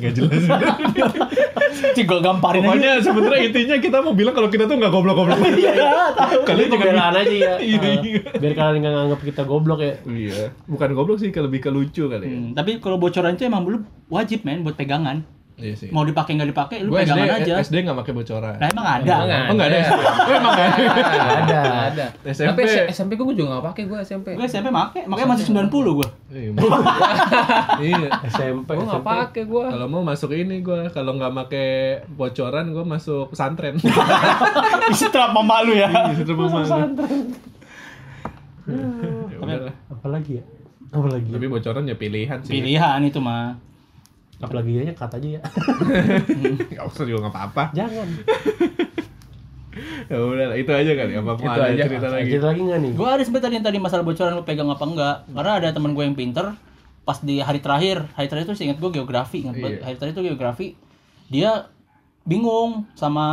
[0.04, 0.44] Nggak jelas.
[1.96, 5.40] sih gue gamparin aja Pokoknya sebenarnya intinya kita mau bilang kalau kita tuh nggak goblok-goblok.
[5.62, 8.20] iya tahu Kalian juga pembelaan aja ya iya.
[8.36, 10.52] biar kalian nggak nganggap kita goblok ya Iya.
[10.68, 12.36] Bukan goblok sih, lebih ke lucu kali ya.
[12.36, 15.90] Hmm, tapi kalau bocoran itu emang belum wajib men buat pegangan Iya sih.
[15.90, 18.56] mau dipakai nggak dipakai lu Gue SD, pegangan aja SD nggak pakai bocoran.
[18.56, 19.78] nah emang ada Oh nggak ada.
[20.20, 20.82] Oh emang nggak ada.
[21.32, 22.50] ada ada SMP.
[22.50, 26.08] tapi SMP gue juga gak pakai gue SMP gue SMP make makanya masih 90 gue
[26.34, 26.50] Iya.
[27.86, 28.10] Iya.
[28.28, 29.08] SMP gue gak SMP.
[29.08, 31.70] pakai gue Kalau mau masuk ini gue, kalau nggak pakai
[32.08, 33.78] bocoran gue masuk pesantren.
[34.94, 36.66] setelah mama lu ya Iya, rumah
[39.30, 39.74] Ya udahlah.
[39.88, 40.44] apalagi ya
[40.90, 41.36] apalagi ya?
[41.36, 42.52] Tapi bocoran ya pilihan sih.
[42.52, 43.58] pilihan itu mah
[44.44, 45.42] apalagi ya kata aja ya
[46.70, 47.64] Gak usah juga nggak apa-apa.
[47.72, 48.08] jangan
[50.06, 51.12] Ya udah, itu aja kali.
[51.16, 51.84] Apa Itu ada aja.
[51.84, 52.30] cerita lagi?
[52.30, 54.86] Cerita lagi nggak nih gue ada sempet tadi yang tadi masalah bocoran lu pegang apa
[54.86, 56.46] enggak karena ada teman gue yang pinter
[57.02, 59.74] pas di hari terakhir hari terakhir itu ingat gue geografi ingat banget.
[59.74, 59.84] Iya.
[59.84, 60.68] hari terakhir itu geografi
[61.26, 61.52] dia
[62.24, 63.26] bingung sama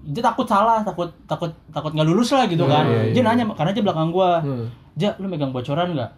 [0.00, 3.72] dia takut salah takut takut takut nggak lulus lah gitu kan iya, dia nanya karena
[3.72, 4.66] dia belakang gue Hmm.
[4.94, 6.10] Ja, lu megang bocoran nggak?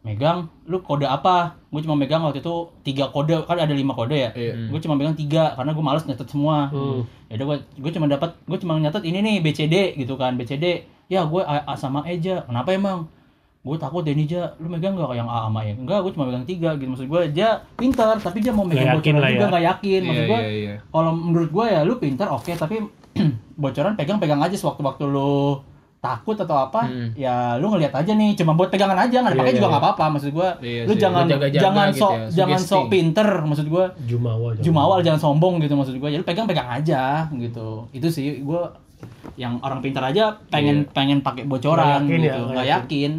[0.00, 1.60] Megang lu kode apa?
[1.68, 4.30] Gue cuma megang waktu itu tiga kode kan ada lima kode ya?
[4.32, 4.72] Iya.
[4.72, 6.72] gue cuma megang tiga karena gue males nyatet semua.
[6.72, 7.04] Hmm.
[7.28, 10.40] ya udah gue gue cuma dapat gue cuma nyatet ini nih BCD gitu kan.
[10.40, 13.04] BCD ya gue A, A sama E aja kenapa emang?
[13.60, 14.56] Gue takut ja.
[14.56, 15.76] Lu megang gak yang A sama E?
[15.76, 16.88] Enggak gue cuma megang tiga gitu.
[16.88, 19.50] Maksud gue ja pintar tapi dia mau megang yakin bocoran lah juga ya.
[19.52, 20.00] nggak yakin.
[20.08, 20.74] Maksud Iya, gue iya, iya.
[20.88, 22.80] kalau menurut gue ya lu pintar oke tapi
[23.60, 25.60] bocoran pegang-pegang aja sewaktu-waktu lu
[26.00, 27.12] takut atau apa Hmm.
[27.12, 29.72] ya lu ngelihat aja nih cuma buat pegangan aja nggak Iya, dipakai iya, juga iya.
[29.72, 32.84] nggak apa-apa maksud gua Iya lu sih, jangan jaga-jaga jangan gitu sok ya, jangan sok
[32.88, 34.48] pinter maksud gua Jumawa.
[34.50, 34.64] jangan.
[34.64, 38.72] Jumawal jangan sombong gitu maksud gua ya lu pegang-pegang aja gitu itu sih gua
[39.34, 43.10] yang orang pintar aja pengen pengen pakai bocoran Nggak yakin ya, gitu nggak nggak yakin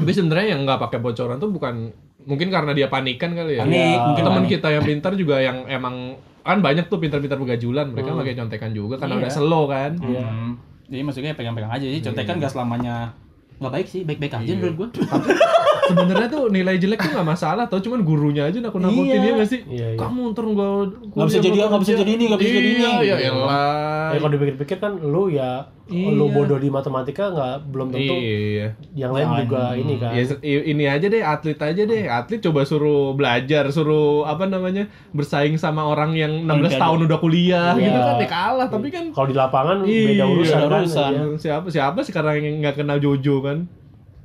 [0.00, 1.74] Tapi sebenarnya yang nggak pakai bocoran tuh bukan
[2.22, 3.62] mungkin karena dia panikan kali ya.
[3.62, 4.00] Panik, Iya.
[4.02, 8.32] mungkin Teman kita yang pintar juga yang emang kan banyak tuh pintar-pintar begajulan, mereka pakai
[8.34, 9.20] contekan juga karena Iya.
[9.20, 9.92] udah slow kan.
[9.96, 10.50] Hmm.
[10.90, 11.86] Jadi maksudnya pegang-pegang aja.
[11.86, 13.14] Jadi contekan nggak selamanya
[13.60, 14.88] nggak baik sih baik-baik aja menurut gua
[15.90, 19.20] Sebenarnya tuh nilai jelek tuh nggak masalah, tau cuman gurunya aja nakut-nakutin Iya.
[19.20, 19.60] dia nggak sih?
[19.64, 19.98] Iya, iya.
[19.98, 20.70] Kamu ntar nggak
[21.10, 22.80] Nggak bisa jadi nggak bisa jadi ini, nggak bisa jadi ini.
[22.80, 23.28] Iya, ya Gitu.
[23.32, 24.08] elah.
[24.10, 25.50] Ya kalau dipikir-pikir kan lu ya
[25.86, 26.06] Iya.
[26.08, 28.66] lu bodoh di matematika nggak belum tentu Iya.
[28.94, 29.80] yang lain juga lain.
[29.80, 30.10] ini kan.
[30.12, 30.22] Ya,
[30.64, 35.82] ini aja deh atlet aja deh atlet coba suruh belajar suruh apa namanya bersaing sama
[35.84, 36.78] orang yang 16 Olimpiade.
[36.80, 37.84] tahun udah kuliah Iya.
[37.84, 40.80] gitu kan ya kalah tapi kan Kalau di lapangan Iya, beda urusan beda kan.
[40.80, 41.10] urusan.
[41.10, 41.24] iya.
[41.36, 43.58] siapa siapa sekarang yang nggak kenal Jojo kan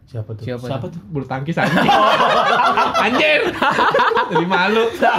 [0.05, 0.45] Siapa tuh?
[0.45, 0.61] Siapa?
[0.63, 1.81] siapa tuh bulu tangkis anjing
[3.05, 3.41] anjir
[4.27, 5.15] jadi malu enggak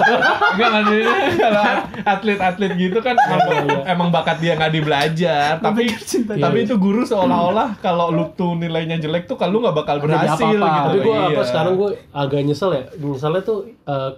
[0.71, 1.65] maksudnya kalau
[2.05, 5.91] atlet-atlet gitu kan emang, emang bakat dia nggak dibelajar tapi
[6.31, 10.39] tapi itu guru seolah-olah kalau lu tuh nilainya jelek tuh kalau lu nggak bakal berhasil
[10.39, 10.55] apa-apa.
[10.55, 11.27] gitu Tapi gue Iya.
[11.29, 12.83] apa sekarang gue agak nyesel ya.
[12.97, 14.11] Nyeselnya tuh eh,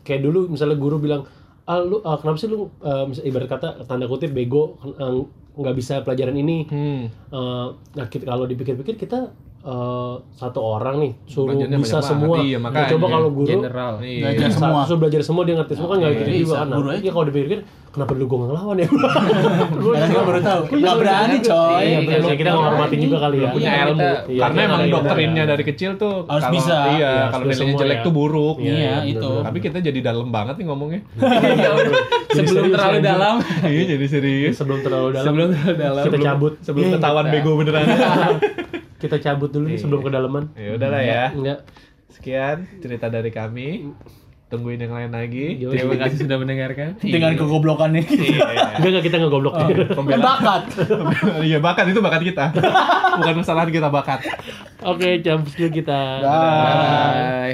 [0.00, 1.22] kayak dulu misalnya guru bilang,
[1.64, 5.20] ah lu ah, kenapa sih lu eh, misal- ibarat kata tanda kutip bego eh,
[5.54, 6.64] nggak bisa pelajaran ini.
[6.64, 7.02] hmm.
[7.30, 9.30] Eh, nah kita, kalau dipikir-pikir kita
[9.64, 12.36] eh, satu orang nih suruh Belajarnya bisa semua.
[12.38, 12.88] Iya, Nah, makanya.
[12.90, 13.92] coba kalau guru General.
[13.98, 14.20] Iya.
[14.22, 14.80] Belajar Sa- semua.
[14.84, 16.66] suruh belajar semua dia ngerti semua kan nggak Iya, gitu juga kan.
[16.66, 17.00] Nah, Guru aja.
[17.00, 18.88] iya kalau dipikir kkenapa dulu gue nggak ngelawan ya?
[19.94, 23.48] Karena gua baru tahu nggak berani coy Iya, kita menghormati juga kali ya.
[23.48, 26.76] punya Iya, ilmu Iya, karena emang doktrinnya dari kecil tuh Harus kalau- bisa.
[26.90, 28.04] iya Iya, kalau nilainya jelek ya.
[28.04, 29.30] tuh buruk Iya, Iya, itu.
[29.40, 31.00] tapi kita jadi dalam banget nih ngomongnya
[32.36, 33.34] Sebelum terlalu dalam.
[33.64, 35.24] iya jadi serius Sebelum terlalu dalam.
[35.24, 36.02] Sebelum terlalu dalam.
[36.04, 36.52] Kita cabut.
[36.60, 37.86] sebelum Iya, ketahuan bego beneran
[39.04, 40.44] Kita cabut dulu nih sebelum kedalaman.
[40.54, 41.58] ya udahlah ya Enggak.
[42.08, 43.90] sekian cerita dari kami
[44.46, 46.94] tungguin yang lain lagi Terima kasih sudah mendengarkan.
[46.96, 48.78] dengan kegoblokannya Iya.
[48.78, 49.54] Enggak enggak kita nggak goblok.
[49.54, 50.62] Kan bakat
[51.48, 52.44] iya bakat itu bakat kita
[53.18, 54.20] bukan kesalahan kita bakat
[54.84, 56.20] Oke, jam skill kita.
[56.20, 57.40] Dah.